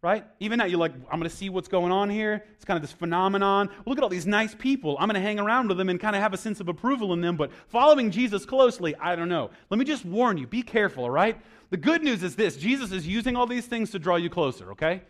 [0.00, 0.24] Right?
[0.40, 2.42] Even now, you're like, I'm going to see what's going on here.
[2.54, 3.70] It's kind of this phenomenon.
[3.86, 4.96] Look at all these nice people.
[4.98, 7.12] I'm going to hang around with them and kind of have a sense of approval
[7.12, 9.50] in them, but following Jesus closely, I don't know.
[9.70, 11.40] Let me just warn you be careful, all right?
[11.70, 14.72] The good news is this Jesus is using all these things to draw you closer,
[14.72, 15.02] okay?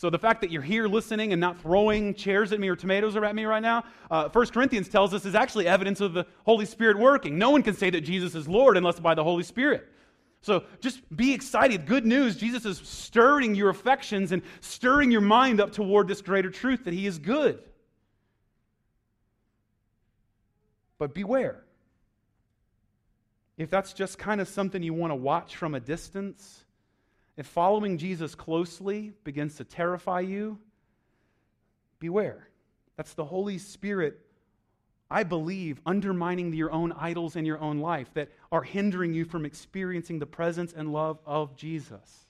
[0.00, 3.14] So the fact that you're here listening and not throwing chairs at me or tomatoes
[3.16, 6.64] at me right now, uh, 1 Corinthians tells us is actually evidence of the Holy
[6.64, 7.36] Spirit working.
[7.36, 9.86] No one can say that Jesus is Lord unless by the Holy Spirit.
[10.40, 11.84] So just be excited.
[11.84, 16.48] Good news Jesus is stirring your affections and stirring your mind up toward this greater
[16.48, 17.62] truth that He is good.
[20.96, 21.62] But beware.
[23.58, 26.64] If that's just kind of something you want to watch from a distance,
[27.36, 30.58] if following Jesus closely begins to terrify you,
[31.98, 32.48] beware.
[32.96, 34.20] That's the Holy Spirit,
[35.10, 39.46] I believe, undermining your own idols in your own life that are hindering you from
[39.46, 42.26] experiencing the presence and love of Jesus.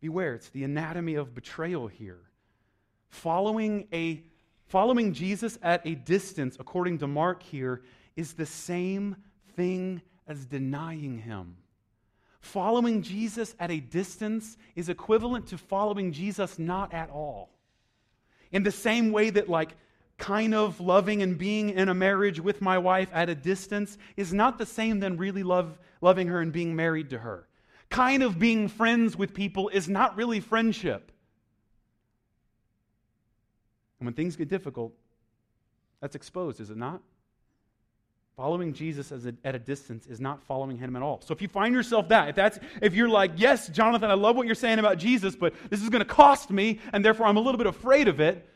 [0.00, 2.20] Beware, it's the anatomy of betrayal here.
[3.08, 4.22] Following, a,
[4.66, 7.82] following Jesus at a distance, according to Mark here,
[8.16, 9.16] is the same
[9.56, 11.56] thing as denying him.
[12.40, 17.50] Following Jesus at a distance is equivalent to following Jesus not at all.
[18.50, 19.76] In the same way that, like,
[20.16, 24.32] kind of loving and being in a marriage with my wife at a distance is
[24.32, 27.46] not the same than really love, loving her and being married to her.
[27.88, 31.10] Kind of being friends with people is not really friendship.
[33.98, 34.94] And when things get difficult,
[36.00, 37.02] that's exposed, is it not?
[38.40, 41.20] Following Jesus a, at a distance is not following him at all.
[41.20, 44.34] So if you find yourself that, if that's if you're like, "Yes, Jonathan, I love
[44.34, 47.36] what you're saying about Jesus, but this is going to cost me and therefore I'm
[47.36, 48.48] a little bit afraid of it."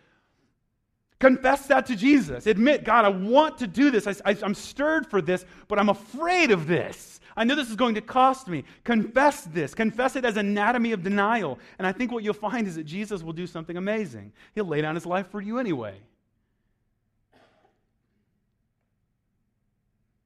[1.18, 2.46] Confess that to Jesus.
[2.46, 4.06] Admit, God, I want to do this.
[4.06, 7.20] I, am stirred for this, but I'm afraid of this.
[7.36, 8.64] I know this is going to cost me.
[8.84, 9.74] Confess this.
[9.74, 11.58] Confess it as anatomy of denial.
[11.76, 14.32] And I think what you'll find is that Jesus will do something amazing.
[14.54, 16.00] He'll lay down his life for you anyway.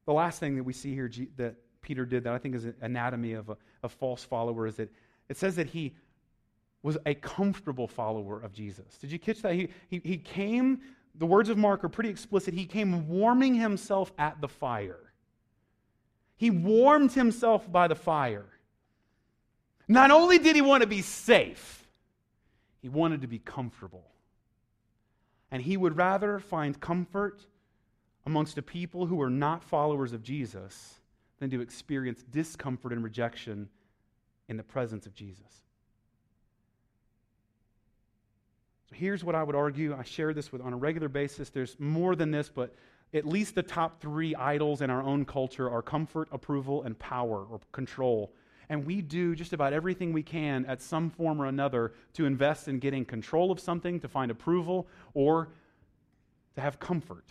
[0.09, 2.73] The last thing that we see here that Peter did that I think is an
[2.81, 4.91] anatomy of a, a false follower is that
[5.29, 5.93] it says that he
[6.81, 8.97] was a comfortable follower of Jesus.
[8.99, 9.53] Did you catch that?
[9.53, 10.81] He, he, he came,
[11.13, 12.55] the words of Mark are pretty explicit.
[12.55, 15.13] He came warming himself at the fire.
[16.37, 18.47] He warmed himself by the fire.
[19.87, 21.87] Not only did he want to be safe,
[22.81, 24.07] he wanted to be comfortable.
[25.51, 27.45] And he would rather find comfort
[28.25, 30.99] amongst a people who are not followers of Jesus
[31.39, 33.69] than to experience discomfort and rejection
[34.47, 35.63] in the presence of Jesus.
[38.89, 39.95] So here's what I would argue.
[39.95, 41.49] I share this with on a regular basis.
[41.49, 42.73] There's more than this, but
[43.13, 47.45] at least the top three idols in our own culture are comfort, approval, and power
[47.49, 48.33] or control.
[48.69, 52.67] And we do just about everything we can at some form or another to invest
[52.67, 55.49] in getting control of something, to find approval, or
[56.55, 57.25] to have comfort.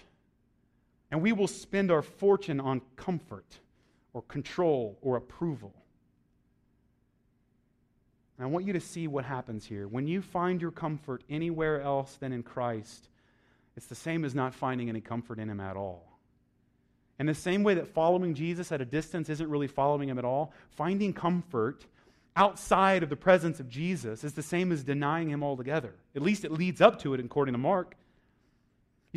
[1.11, 3.59] And we will spend our fortune on comfort
[4.13, 5.75] or control or approval.
[8.37, 9.89] And I want you to see what happens here.
[9.89, 13.09] When you find your comfort anywhere else than in Christ,
[13.77, 16.19] it's the same as not finding any comfort in Him at all.
[17.19, 20.25] In the same way that following Jesus at a distance isn't really following Him at
[20.25, 21.85] all, finding comfort
[22.37, 25.95] outside of the presence of Jesus is the same as denying Him altogether.
[26.15, 27.97] At least it leads up to it, according to Mark.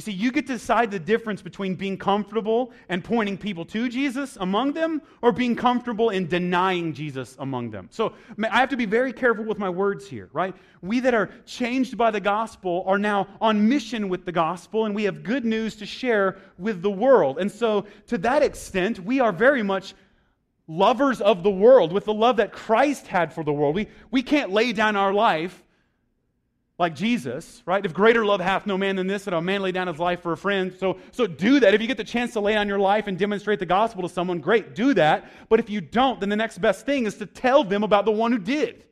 [0.01, 3.87] You see, you get to decide the difference between being comfortable and pointing people to
[3.87, 7.87] Jesus among them or being comfortable in denying Jesus among them.
[7.91, 10.55] So I have to be very careful with my words here, right?
[10.81, 14.95] We that are changed by the gospel are now on mission with the gospel and
[14.95, 17.37] we have good news to share with the world.
[17.37, 19.93] And so, to that extent, we are very much
[20.67, 23.75] lovers of the world with the love that Christ had for the world.
[23.75, 25.63] We, we can't lay down our life
[26.81, 27.85] like Jesus, right?
[27.85, 30.21] If greater love hath no man than this, that a man lay down his life
[30.21, 30.73] for a friend.
[30.77, 31.73] So, so do that.
[31.73, 34.09] If you get the chance to lay down your life and demonstrate the gospel to
[34.09, 35.31] someone, great, do that.
[35.47, 38.11] But if you don't, then the next best thing is to tell them about the
[38.11, 38.83] one who did.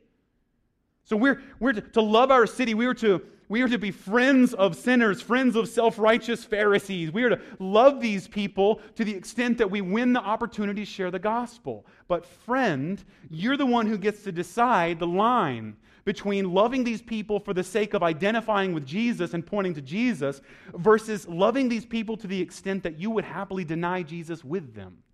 [1.04, 2.74] So we're, we're to, to love our city.
[2.74, 7.10] We are to, we are to be friends of sinners, friends of self righteous Pharisees.
[7.10, 10.90] We are to love these people to the extent that we win the opportunity to
[10.90, 11.84] share the gospel.
[12.06, 15.76] But, friend, you're the one who gets to decide the line
[16.10, 20.40] between loving these people for the sake of identifying with Jesus and pointing to Jesus
[20.74, 25.04] versus loving these people to the extent that you would happily deny Jesus with them.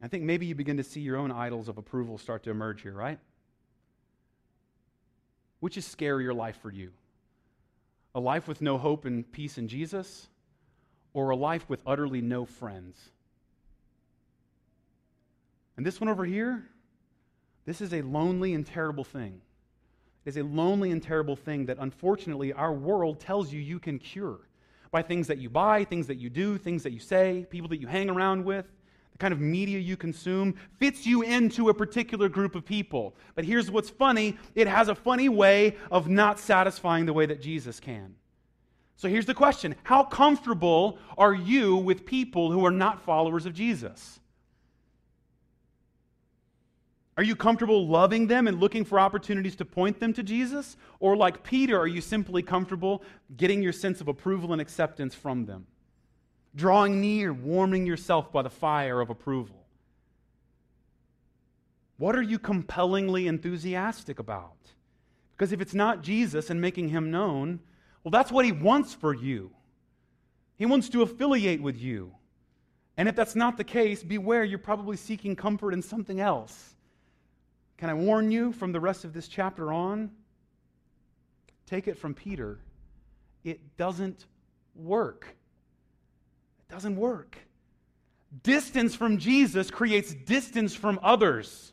[0.00, 2.82] I think maybe you begin to see your own idols of approval start to emerge
[2.82, 3.18] here, right?
[5.58, 6.92] Which is scarier life for you?
[8.14, 10.28] A life with no hope and peace in Jesus,
[11.12, 13.10] or a life with utterly no friends?
[15.76, 16.68] And this one over here,
[17.66, 19.40] this is a lonely and terrible thing.
[20.24, 23.98] It is a lonely and terrible thing that unfortunately our world tells you you can
[23.98, 24.40] cure
[24.90, 27.80] by things that you buy, things that you do, things that you say, people that
[27.80, 28.66] you hang around with.
[29.12, 33.14] The kind of media you consume fits you into a particular group of people.
[33.34, 37.40] But here's what's funny it has a funny way of not satisfying the way that
[37.40, 38.14] Jesus can.
[38.96, 43.54] So here's the question How comfortable are you with people who are not followers of
[43.54, 44.20] Jesus?
[47.16, 50.76] Are you comfortable loving them and looking for opportunities to point them to Jesus?
[50.98, 53.04] Or, like Peter, are you simply comfortable
[53.36, 55.66] getting your sense of approval and acceptance from them?
[56.56, 59.64] Drawing near, warming yourself by the fire of approval?
[61.98, 64.56] What are you compellingly enthusiastic about?
[65.36, 67.60] Because if it's not Jesus and making him known,
[68.02, 69.52] well, that's what he wants for you.
[70.56, 72.14] He wants to affiliate with you.
[72.96, 76.73] And if that's not the case, beware, you're probably seeking comfort in something else.
[77.78, 80.10] Can I warn you from the rest of this chapter on?
[81.66, 82.60] Take it from Peter.
[83.42, 84.26] It doesn't
[84.74, 85.26] work.
[86.60, 87.38] It doesn't work.
[88.42, 91.72] Distance from Jesus creates distance from others.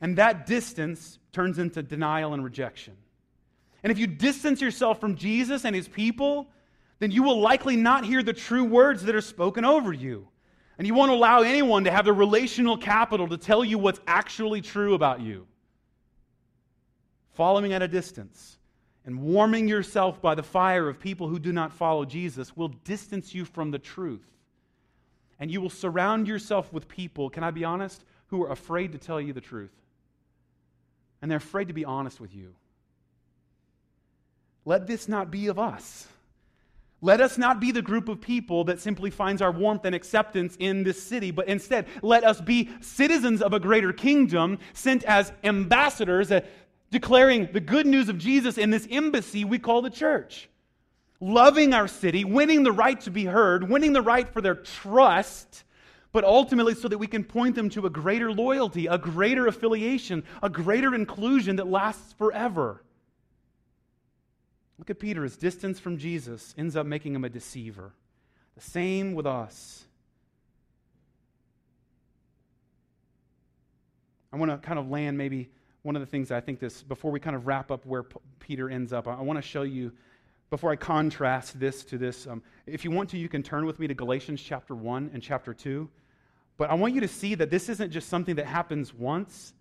[0.00, 2.96] And that distance turns into denial and rejection.
[3.82, 6.48] And if you distance yourself from Jesus and his people,
[6.98, 10.28] then you will likely not hear the true words that are spoken over you.
[10.76, 14.60] And you won't allow anyone to have the relational capital to tell you what's actually
[14.60, 15.46] true about you.
[17.34, 18.58] Following at a distance
[19.06, 23.34] and warming yourself by the fire of people who do not follow Jesus will distance
[23.34, 24.26] you from the truth.
[25.38, 28.98] And you will surround yourself with people, can I be honest, who are afraid to
[28.98, 29.74] tell you the truth.
[31.20, 32.54] And they're afraid to be honest with you.
[34.64, 36.08] Let this not be of us.
[37.04, 40.56] Let us not be the group of people that simply finds our warmth and acceptance
[40.58, 45.30] in this city, but instead, let us be citizens of a greater kingdom, sent as
[45.44, 46.40] ambassadors, uh,
[46.90, 50.48] declaring the good news of Jesus in this embassy we call the church.
[51.20, 55.64] Loving our city, winning the right to be heard, winning the right for their trust,
[56.10, 60.24] but ultimately so that we can point them to a greater loyalty, a greater affiliation,
[60.42, 62.82] a greater inclusion that lasts forever.
[64.78, 65.22] Look at Peter.
[65.22, 67.92] His distance from Jesus ends up making him a deceiver.
[68.56, 69.84] The same with us.
[74.32, 75.48] I want to kind of land maybe
[75.82, 78.16] one of the things I think this, before we kind of wrap up where P-
[78.40, 79.92] Peter ends up, I, I want to show you,
[80.50, 83.78] before I contrast this to this, um, if you want to, you can turn with
[83.78, 85.88] me to Galatians chapter 1 and chapter 2.
[86.56, 89.52] But I want you to see that this isn't just something that happens once,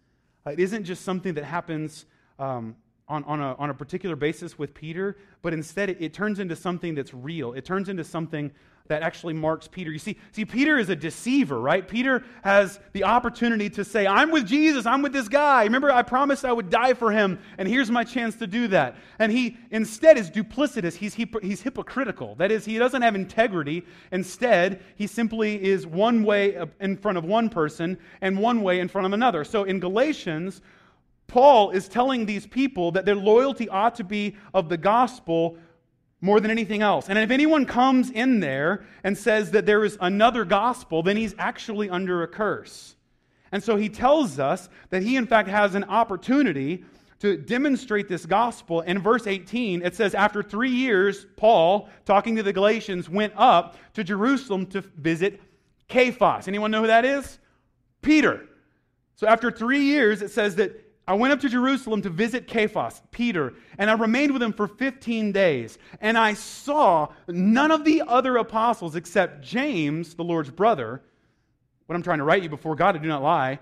[0.45, 2.05] uh, it isn't just something that happens
[2.39, 2.76] um,
[3.08, 6.56] on, on, a, on a particular basis with Peter, but instead it, it turns into
[6.56, 7.54] something that's real.
[7.54, 8.51] It turns into something
[8.88, 9.91] that actually marks Peter.
[9.91, 11.88] You see, see, Peter is a deceiver, right?
[11.88, 15.64] Peter has the opportunity to say, I'm with Jesus, I'm with this guy.
[15.64, 18.97] Remember, I promised I would die for him, and here's my chance to do that.
[19.20, 22.36] And he instead is duplicitous, he's, he's hypocritical.
[22.36, 23.84] That is, he doesn't have integrity.
[24.12, 28.89] Instead, he simply is one way in front of one person and one way in
[28.89, 29.45] front of another.
[29.45, 30.62] So in Galatians,
[31.34, 35.57] Paul is telling these people that their loyalty ought to be of the gospel
[36.21, 37.09] more than anything else.
[37.09, 41.34] And if anyone comes in there and says that there is another gospel, then he's
[41.39, 42.95] actually under a curse.
[43.51, 46.86] And so he tells us that he, in fact, has an opportunity
[47.17, 48.81] to demonstrate this gospel.
[48.81, 53.75] In verse 18, it says, After three years, Paul, talking to the Galatians, went up
[53.95, 55.41] to Jerusalem to visit
[55.91, 56.47] Cephas.
[56.47, 57.39] Anyone know who that is?
[58.03, 58.49] Peter.
[59.15, 63.01] So after three years, it says that I went up to Jerusalem to visit Cephas,
[63.12, 65.78] Peter, and I remained with him for 15 days.
[65.99, 71.01] And I saw none of the other apostles except James, the Lord's brother.
[71.88, 73.60] What I'm trying to write you before God, I do not lie.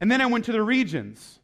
[0.00, 1.38] And then I went to the regions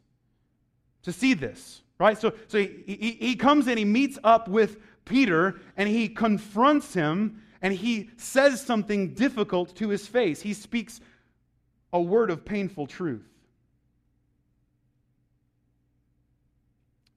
[1.03, 2.17] to see this, right?
[2.17, 6.95] So, so he, he, he comes in, he meets up with Peter, and he confronts
[6.95, 10.41] him, and he says something difficult to his face.
[10.41, 10.99] He speaks
[11.93, 13.36] a word of painful truth.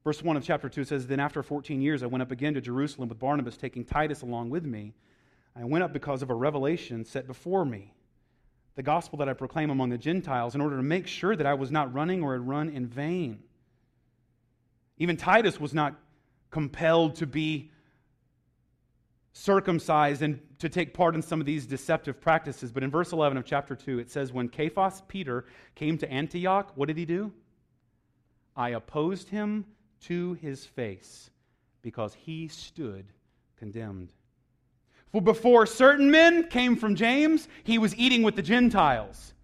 [0.02, 2.60] Verse 1 of chapter 2 says, Then after 14 years, I went up again to
[2.60, 4.94] Jerusalem with Barnabas, taking Titus along with me.
[5.54, 7.92] I went up because of a revelation set before me,
[8.76, 11.54] the gospel that I proclaim among the Gentiles, in order to make sure that I
[11.54, 13.42] was not running or had run in vain.
[14.96, 15.96] Even Titus was not
[16.50, 17.70] compelled to be
[19.32, 22.72] circumcised and to take part in some of these deceptive practices.
[22.72, 25.44] But in verse 11 of chapter 2, it says, When Cephas, Peter,
[25.74, 27.32] came to Antioch, what did he do?
[28.56, 29.66] I opposed him
[30.06, 31.30] to his face
[31.82, 33.06] because he stood
[33.56, 34.12] condemned.
[35.12, 39.34] For before certain men came from James, he was eating with the Gentiles.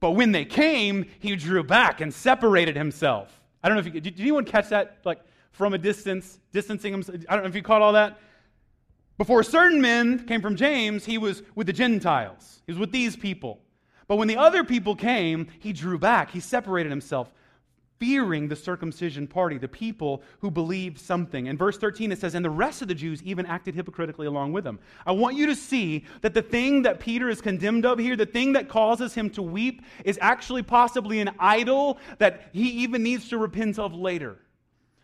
[0.00, 3.40] But when they came, he drew back and separated himself.
[3.62, 5.20] I don't know if you did anyone catch that like
[5.52, 7.18] from a distance, distancing himself.
[7.28, 8.18] I don't know if you caught all that.
[9.18, 12.62] Before certain men came from James, he was with the Gentiles.
[12.66, 13.60] He was with these people.
[14.08, 16.30] But when the other people came, he drew back.
[16.30, 17.30] He separated himself
[18.00, 21.46] fearing the circumcision party, the people who believed something.
[21.46, 24.52] In verse 13, it says, And the rest of the Jews even acted hypocritically along
[24.52, 24.80] with them.
[25.06, 28.24] I want you to see that the thing that Peter is condemned of here, the
[28.24, 33.28] thing that causes him to weep, is actually possibly an idol that he even needs
[33.28, 34.38] to repent of later.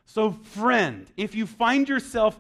[0.07, 2.39] So, friend, if you find yourself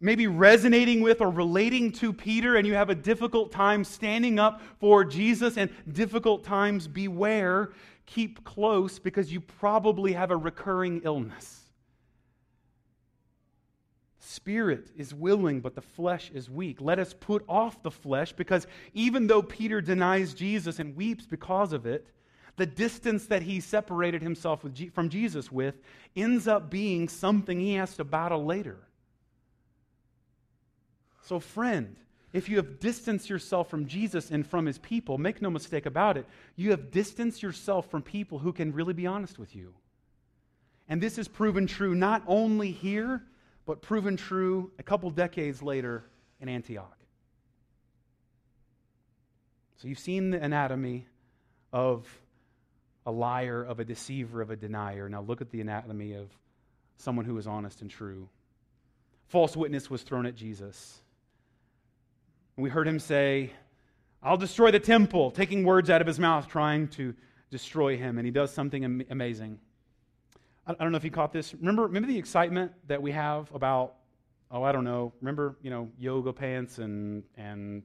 [0.00, 4.60] maybe resonating with or relating to Peter and you have a difficult time standing up
[4.78, 7.70] for Jesus and difficult times, beware
[8.08, 11.60] keep close because you probably have a recurring illness.
[14.18, 16.80] Spirit is willing, but the flesh is weak.
[16.80, 21.72] Let us put off the flesh because even though Peter denies Jesus and weeps because
[21.72, 22.06] of it,
[22.56, 25.76] the distance that he separated himself from Jesus with
[26.16, 28.78] ends up being something he has to battle later.
[31.22, 31.96] So, friend,
[32.32, 36.16] if you have distanced yourself from Jesus and from his people, make no mistake about
[36.16, 36.26] it,
[36.56, 39.74] you have distanced yourself from people who can really be honest with you.
[40.88, 43.22] And this is proven true not only here,
[43.66, 46.04] but proven true a couple decades later
[46.40, 46.96] in Antioch.
[49.76, 51.06] So you've seen the anatomy
[51.72, 52.06] of
[53.06, 55.08] a liar, of a deceiver, of a denier.
[55.08, 56.28] Now look at the anatomy of
[56.96, 58.28] someone who is honest and true.
[59.28, 61.00] False witness was thrown at Jesus.
[62.58, 63.52] And we heard him say,
[64.20, 67.14] I'll destroy the temple, taking words out of his mouth, trying to
[67.52, 68.18] destroy him.
[68.18, 69.60] And he does something am- amazing.
[70.66, 71.54] I, I don't know if you caught this.
[71.54, 73.94] Remember, remember the excitement that we have about,
[74.50, 77.84] oh, I don't know, remember, you know, yoga pants and, and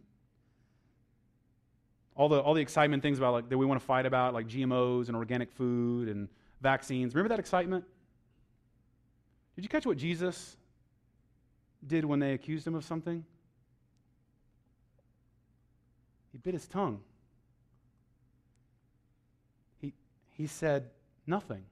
[2.15, 4.47] all the, all the excitement things about like that we want to fight about, like
[4.47, 6.27] GMOs and organic food and
[6.61, 7.13] vaccines.
[7.13, 7.85] Remember that excitement?
[9.55, 10.57] Did you catch what Jesus
[11.85, 13.23] did when they accused him of something?
[16.33, 16.99] He bit his tongue.
[19.79, 19.93] He,
[20.31, 20.89] he said
[21.25, 21.63] nothing.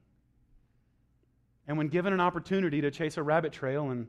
[1.67, 4.07] And when given an opportunity to chase a rabbit trail and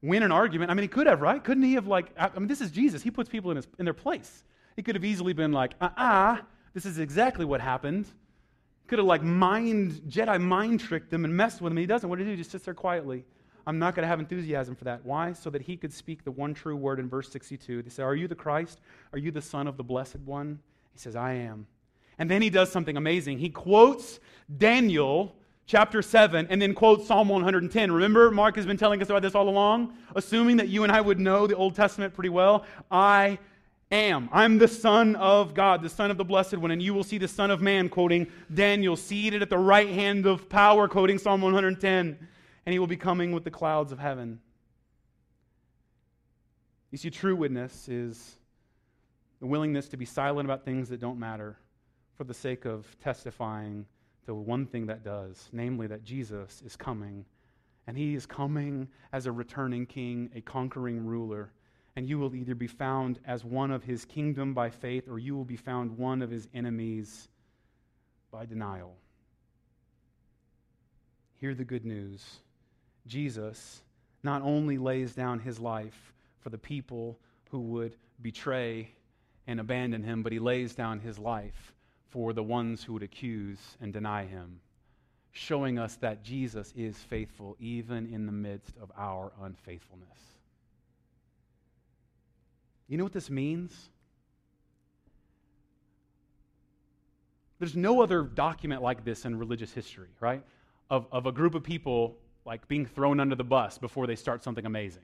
[0.00, 1.42] win an argument, I mean, he could have, right?
[1.42, 3.02] Couldn't he have, like, I mean, this is Jesus.
[3.02, 4.44] He puts people in, his, in their place.
[4.76, 6.36] He could have easily been like, uh uh
[6.72, 8.06] this is exactly what happened.
[8.86, 11.76] Could have, like, mind, Jedi mind tricked them and messed with them.
[11.76, 12.08] He doesn't.
[12.08, 12.36] What did he do?
[12.36, 13.24] He just sits there quietly.
[13.66, 15.04] I'm not going to have enthusiasm for that.
[15.04, 15.32] Why?
[15.32, 17.82] So that he could speak the one true word in verse 62.
[17.82, 18.80] They say, Are you the Christ?
[19.12, 20.58] Are you the Son of the Blessed One?
[20.92, 21.66] He says, I am.
[22.18, 23.38] And then he does something amazing.
[23.38, 24.20] He quotes
[24.58, 25.34] Daniel
[25.66, 27.92] chapter 7, and then quotes Psalm 110.
[27.92, 31.00] Remember, Mark has been telling us about this all along, assuming that you and I
[31.00, 32.66] would know the Old Testament pretty well.
[32.90, 33.38] I
[33.90, 34.28] am.
[34.32, 36.70] I'm the Son of God, the Son of the Blessed One.
[36.70, 40.26] And you will see the Son of Man, quoting Daniel, seated at the right hand
[40.26, 42.28] of power, quoting Psalm 110.
[42.64, 44.40] And he will be coming with the clouds of heaven.
[46.90, 48.36] You see, true witness is
[49.40, 51.56] the willingness to be silent about things that don't matter
[52.16, 53.86] for the sake of testifying
[54.26, 57.24] to one thing that does, namely that Jesus is coming.
[57.86, 61.52] And he is coming as a returning king, a conquering ruler
[61.96, 65.36] and you will either be found as one of his kingdom by faith or you
[65.36, 67.28] will be found one of his enemies
[68.30, 68.96] by denial.
[71.34, 72.40] Hear the good news.
[73.06, 73.82] Jesus
[74.22, 77.18] not only lays down his life for the people
[77.50, 78.90] who would betray
[79.46, 81.72] and abandon him, but he lays down his life
[82.08, 84.60] for the ones who would accuse and deny him,
[85.32, 90.18] showing us that Jesus is faithful even in the midst of our unfaithfulness.
[92.88, 93.88] You know what this means?
[97.58, 100.42] There's no other document like this in religious history, right?
[100.90, 104.42] Of, of a group of people like being thrown under the bus before they start
[104.42, 105.02] something amazing.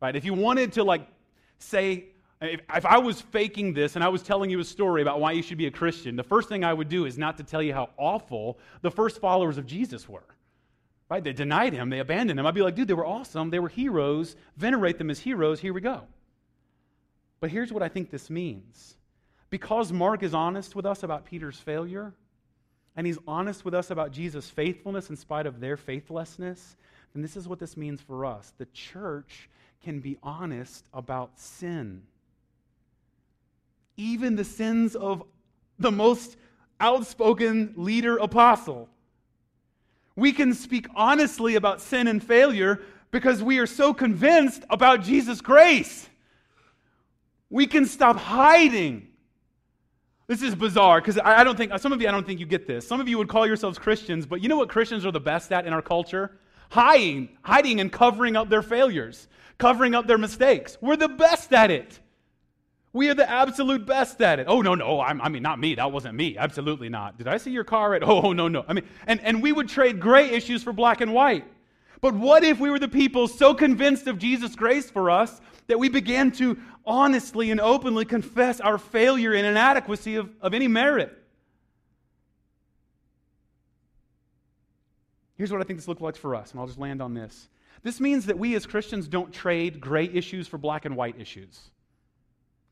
[0.00, 0.14] Right?
[0.14, 1.06] If you wanted to like
[1.58, 2.06] say,
[2.40, 5.32] if, if I was faking this and I was telling you a story about why
[5.32, 7.62] you should be a Christian, the first thing I would do is not to tell
[7.62, 10.24] you how awful the first followers of Jesus were.
[11.08, 11.22] Right?
[11.22, 12.46] They denied him, they abandoned him.
[12.46, 13.50] I'd be like, dude, they were awesome.
[13.50, 14.34] They were heroes.
[14.56, 15.60] Venerate them as heroes.
[15.60, 16.02] Here we go.
[17.38, 18.96] But here's what I think this means.
[19.48, 22.12] Because Mark is honest with us about Peter's failure,
[22.96, 26.76] and he's honest with us about Jesus' faithfulness in spite of their faithlessness,
[27.12, 28.52] then this is what this means for us.
[28.58, 29.48] The church
[29.84, 32.02] can be honest about sin.
[33.96, 35.22] Even the sins of
[35.78, 36.36] the most
[36.80, 38.88] outspoken leader apostle.
[40.14, 42.80] We can speak honestly about sin and failure
[43.10, 46.08] because we are so convinced about Jesus' grace.
[47.50, 49.08] We can stop hiding.
[50.28, 52.66] This is bizarre because I don't think, some of you, I don't think you get
[52.66, 52.86] this.
[52.86, 55.52] Some of you would call yourselves Christians, but you know what Christians are the best
[55.52, 56.38] at in our culture?
[56.70, 60.78] Hiding, hiding and covering up their failures, covering up their mistakes.
[60.80, 62.00] We're the best at it.
[62.92, 64.46] We are the absolute best at it.
[64.48, 65.74] Oh, no, no, I'm, i mean, not me.
[65.74, 66.36] That wasn't me.
[66.38, 67.18] Absolutely not.
[67.18, 68.02] Did I see your car at?
[68.06, 68.64] Oh, no, no.
[68.66, 71.44] I mean, and, and we would trade gray issues for black and white.
[72.00, 75.78] But what if we were the people so convinced of Jesus' grace for us that
[75.78, 81.16] we began to honestly and openly confess our failure and inadequacy of, of any merit.
[85.36, 87.48] Here's what I think this looks like for us, and I'll just land on this.
[87.82, 91.60] This means that we as Christians don't trade gray issues for black and white issues.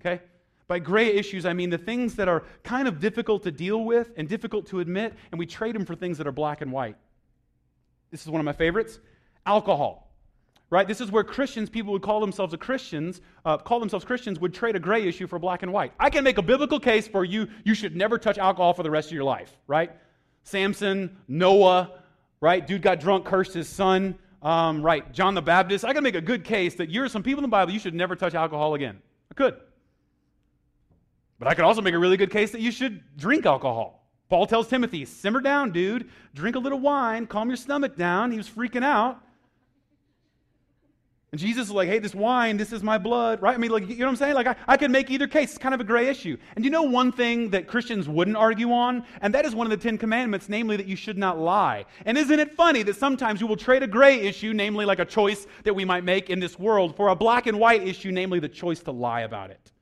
[0.01, 0.23] Okay?
[0.67, 4.13] By gray issues, I mean the things that are kind of difficult to deal with
[4.17, 6.97] and difficult to admit, and we trade them for things that are black and white.
[8.11, 8.99] This is one of my favorites
[9.47, 10.05] alcohol
[10.75, 10.89] right?
[10.89, 14.75] This is where Christians, people would call themselves Christians, uh, call themselves Christians, would trade
[14.75, 15.93] a gray issue for black and white.
[16.01, 17.47] I can make a biblical case for you.
[17.63, 19.93] You should never touch alcohol for the rest of your life, right?
[20.43, 21.93] Samson, Noah,
[22.41, 22.67] right?
[22.67, 25.13] Dude got drunk, cursed his son, um, right?
[25.13, 25.85] John the Baptist.
[25.85, 27.73] I can make a good case that you're some people in the Bible.
[27.73, 29.01] You should never touch alcohol again.
[29.31, 29.57] I could,
[31.39, 34.09] but I could also make a really good case that you should drink alcohol.
[34.29, 36.11] Paul tells Timothy, simmer down, dude.
[36.35, 38.33] Drink a little wine, calm your stomach down.
[38.33, 39.21] He was freaking out.
[41.35, 43.57] And Jesus is like, hey, this wine, this is my blood, right?
[43.57, 44.35] I mean, like, you know what I'm saying?
[44.35, 45.49] Like, I, I could make either case.
[45.49, 46.37] It's kind of a gray issue.
[46.55, 49.05] And you know one thing that Christians wouldn't argue on?
[49.21, 51.87] And that is one of the Ten Commandments, namely that you should not lie.
[52.07, 55.05] And isn't it funny that sometimes we will trade a gray issue, namely like a
[55.05, 58.39] choice that we might make in this world, for a black and white issue, namely
[58.39, 59.73] the choice to lie about it?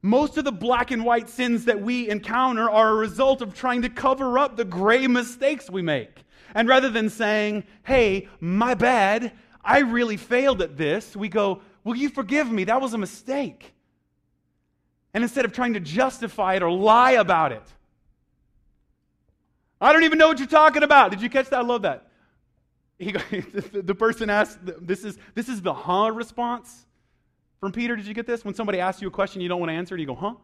[0.00, 3.82] Most of the black and white sins that we encounter are a result of trying
[3.82, 6.22] to cover up the gray mistakes we make.
[6.54, 9.32] And rather than saying, hey, my bad,
[9.64, 12.64] I really failed at this, we go, Will you forgive me?
[12.64, 13.74] That was a mistake.
[15.14, 17.62] And instead of trying to justify it or lie about it,
[19.80, 21.10] I don't even know what you're talking about.
[21.10, 21.58] Did you catch that?
[21.58, 22.08] I love that.
[22.98, 23.10] He,
[23.72, 26.86] the person asked, this is, this is the huh response
[27.58, 27.96] from Peter.
[27.96, 28.44] Did you get this?
[28.44, 30.34] When somebody asks you a question you don't want to answer, and you go, huh?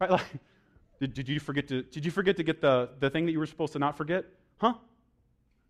[0.00, 0.10] Right?
[0.10, 0.26] Like,
[1.00, 3.40] did, did, you forget to, did you forget to get the, the thing that you
[3.40, 4.24] were supposed to not forget?
[4.58, 4.74] Huh?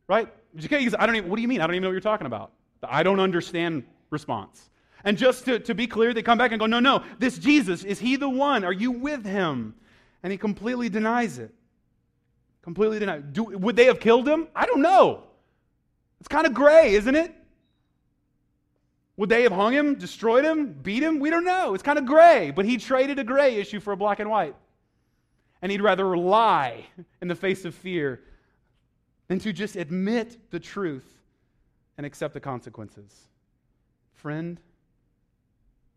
[0.08, 0.32] Right?
[0.54, 1.60] Because I don't even, what do you mean?
[1.60, 2.52] I don't even know what you're talking about.
[2.80, 4.70] The I don't understand response.
[5.04, 7.84] And just to, to be clear, they come back and go, no, no, this Jesus,
[7.84, 8.64] is he the one?
[8.64, 9.74] Are you with him?
[10.22, 11.54] And he completely denies it.
[12.62, 14.48] Completely denies Do, would they have killed him?
[14.54, 15.24] I don't know.
[16.18, 17.32] It's kind of gray, isn't it?
[19.16, 21.20] Would they have hung him, destroyed him, beat him?
[21.20, 21.74] We don't know.
[21.74, 24.54] It's kind of gray, but he traded a gray issue for a black and white.
[25.62, 26.86] and he'd rather lie
[27.20, 28.20] in the face of fear
[29.28, 31.06] than to just admit the truth
[31.96, 33.26] and accept the consequences.
[34.14, 34.60] Friend,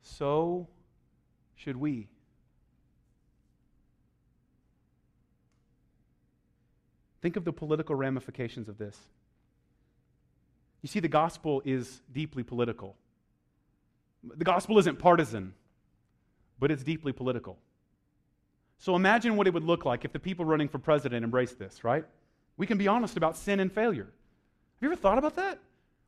[0.02, 0.68] so
[1.56, 2.08] should we.
[7.22, 8.98] Think of the political ramifications of this.
[10.82, 12.96] You see, the gospel is deeply political.
[14.24, 15.54] The gospel isn't partisan,
[16.60, 17.58] but it's deeply political.
[18.78, 21.84] So imagine what it would look like if the people running for president embraced this,
[21.84, 22.06] right?
[22.60, 24.04] We can be honest about sin and failure.
[24.04, 25.60] Have you ever thought about that?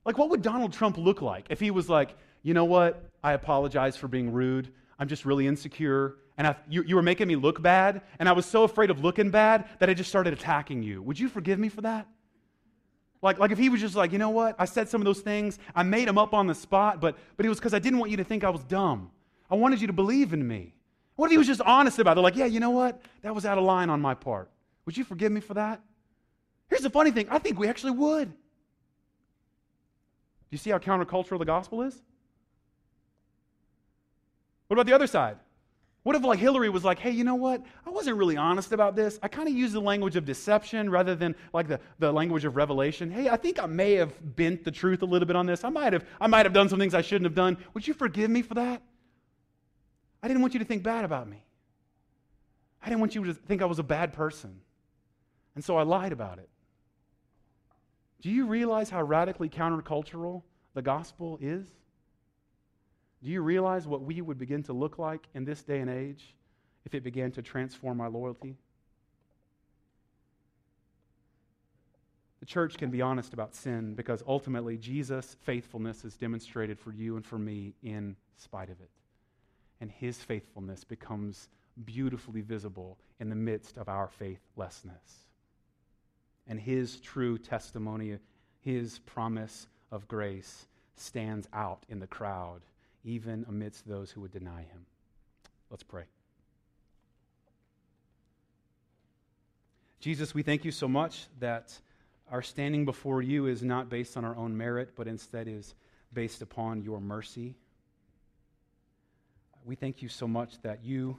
[0.05, 3.09] Like, what would Donald Trump look like if he was like, you know what?
[3.23, 4.69] I apologize for being rude.
[4.99, 6.17] I'm just really insecure.
[6.37, 8.01] And I, you, you were making me look bad.
[8.19, 11.01] And I was so afraid of looking bad that I just started attacking you.
[11.03, 12.05] Would you forgive me for that?
[13.21, 14.55] Like, like if he was just like, you know what?
[14.59, 15.57] I said some of those things.
[15.73, 18.11] I made them up on the spot, but, but it was because I didn't want
[18.11, 19.09] you to think I was dumb.
[19.49, 20.73] I wanted you to believe in me.
[21.15, 22.21] What if he was just honest about it?
[22.21, 23.01] Like, yeah, you know what?
[23.21, 24.49] That was out of line on my part.
[24.85, 25.81] Would you forgive me for that?
[26.71, 28.31] Here's the funny thing I think we actually would.
[28.31, 28.35] Do
[30.51, 32.01] you see how countercultural the gospel is?
[34.67, 35.37] What about the other side?
[36.03, 37.61] What if, like, Hillary was like, hey, you know what?
[37.85, 39.19] I wasn't really honest about this.
[39.21, 42.55] I kind of used the language of deception rather than, like, the, the language of
[42.55, 43.11] revelation.
[43.11, 45.63] Hey, I think I may have bent the truth a little bit on this.
[45.63, 47.57] I might have, I might have done some things I shouldn't have done.
[47.73, 48.81] Would you forgive me for that?
[50.23, 51.43] I didn't want you to think bad about me.
[52.81, 54.61] I didn't want you to think I was a bad person.
[55.53, 56.49] And so I lied about it.
[58.21, 60.43] Do you realize how radically countercultural
[60.73, 61.65] the gospel is?
[63.23, 66.35] Do you realize what we would begin to look like in this day and age
[66.85, 68.55] if it began to transform our loyalty?
[72.39, 77.15] The church can be honest about sin because ultimately Jesus' faithfulness is demonstrated for you
[77.15, 78.89] and for me in spite of it.
[79.79, 81.49] And his faithfulness becomes
[81.85, 85.30] beautifully visible in the midst of our faithlessness.
[86.51, 88.17] And his true testimony,
[88.59, 92.59] his promise of grace, stands out in the crowd
[93.05, 94.85] even amidst those who would deny him.
[95.69, 96.03] Let's pray.
[100.01, 101.79] Jesus, we thank you so much that
[102.29, 105.73] our standing before you is not based on our own merit, but instead is
[106.11, 107.55] based upon your mercy.
[109.63, 111.17] We thank you so much that you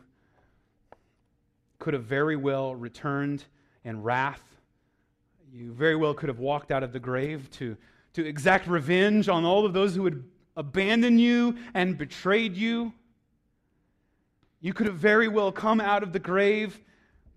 [1.78, 3.44] could have very well returned
[3.82, 4.51] in wrath.
[5.54, 7.76] You very well could have walked out of the grave to,
[8.14, 10.22] to exact revenge on all of those who had
[10.56, 12.94] abandoned you and betrayed you.
[14.60, 16.80] You could have very well come out of the grave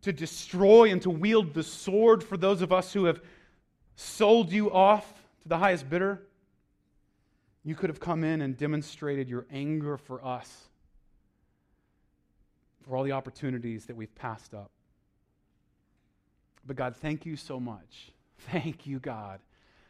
[0.04, 3.22] to destroy and to wield the sword for those of us who have
[3.96, 5.12] sold you off
[5.42, 6.22] to the highest bidder.
[7.66, 10.70] You could have come in and demonstrated your anger for us,
[12.84, 14.70] for all the opportunities that we've passed up.
[16.66, 18.12] But God, thank you so much.
[18.52, 19.40] Thank you, God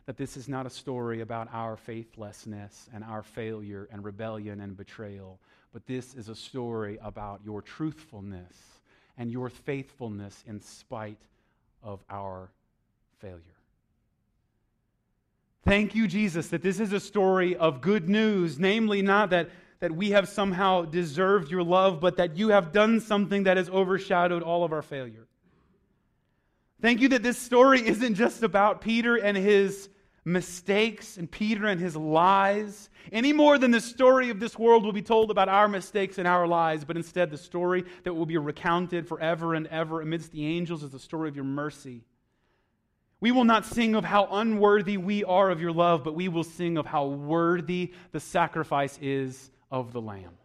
[0.05, 4.77] that this is not a story about our faithlessness and our failure and rebellion and
[4.77, 5.39] betrayal,
[5.73, 8.55] but this is a story about your truthfulness
[9.17, 11.21] and your faithfulness in spite
[11.81, 12.49] of our
[13.19, 13.41] failure.
[15.63, 19.49] Thank you, Jesus, that this is a story of good news, namely, not that,
[19.79, 23.69] that we have somehow deserved your love, but that you have done something that has
[23.69, 25.25] overshadowed all of our failure.
[26.85, 29.89] Thank you that this story isn't just about Peter and his
[30.23, 34.91] mistakes and Peter and his lies, any more than the story of this world will
[34.91, 38.37] be told about our mistakes and our lies, but instead the story that will be
[38.37, 42.03] recounted forever and ever amidst the angels is the story of your mercy.
[43.19, 46.43] We will not sing of how unworthy we are of your love, but we will
[46.43, 50.37] sing of how worthy the sacrifice is of the Lamb.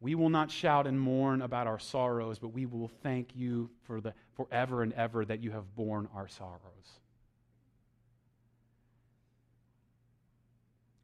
[0.00, 4.00] We will not shout and mourn about our sorrows, but we will thank you for
[4.00, 7.00] the forever and ever that you have borne our sorrows.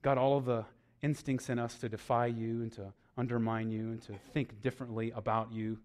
[0.00, 0.64] God, all of the
[1.02, 5.52] instincts in us to defy you and to undermine you and to think differently about
[5.52, 5.78] you.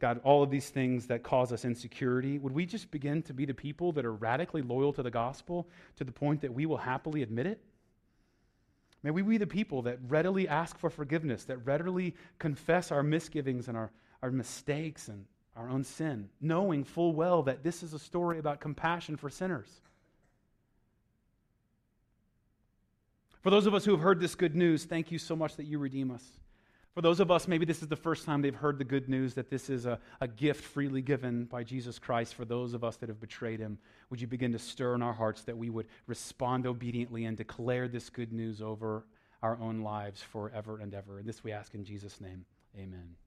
[0.00, 3.44] God, all of these things that cause us insecurity, would we just begin to be
[3.44, 6.78] the people that are radically loyal to the gospel to the point that we will
[6.78, 7.60] happily admit it?
[9.02, 13.68] May we be the people that readily ask for forgiveness, that readily confess our misgivings
[13.68, 13.92] and our,
[14.22, 18.60] our mistakes and our own sin, knowing full well that this is a story about
[18.60, 19.80] compassion for sinners.
[23.42, 25.64] For those of us who have heard this good news, thank you so much that
[25.64, 26.24] you redeem us.
[26.94, 29.34] For those of us, maybe this is the first time they've heard the good news
[29.34, 32.96] that this is a, a gift freely given by Jesus Christ for those of us
[32.96, 33.78] that have betrayed him.
[34.10, 37.86] Would you begin to stir in our hearts that we would respond obediently and declare
[37.86, 39.06] this good news over
[39.42, 41.18] our own lives forever and ever?
[41.18, 42.44] And this we ask in Jesus' name.
[42.76, 43.19] Amen.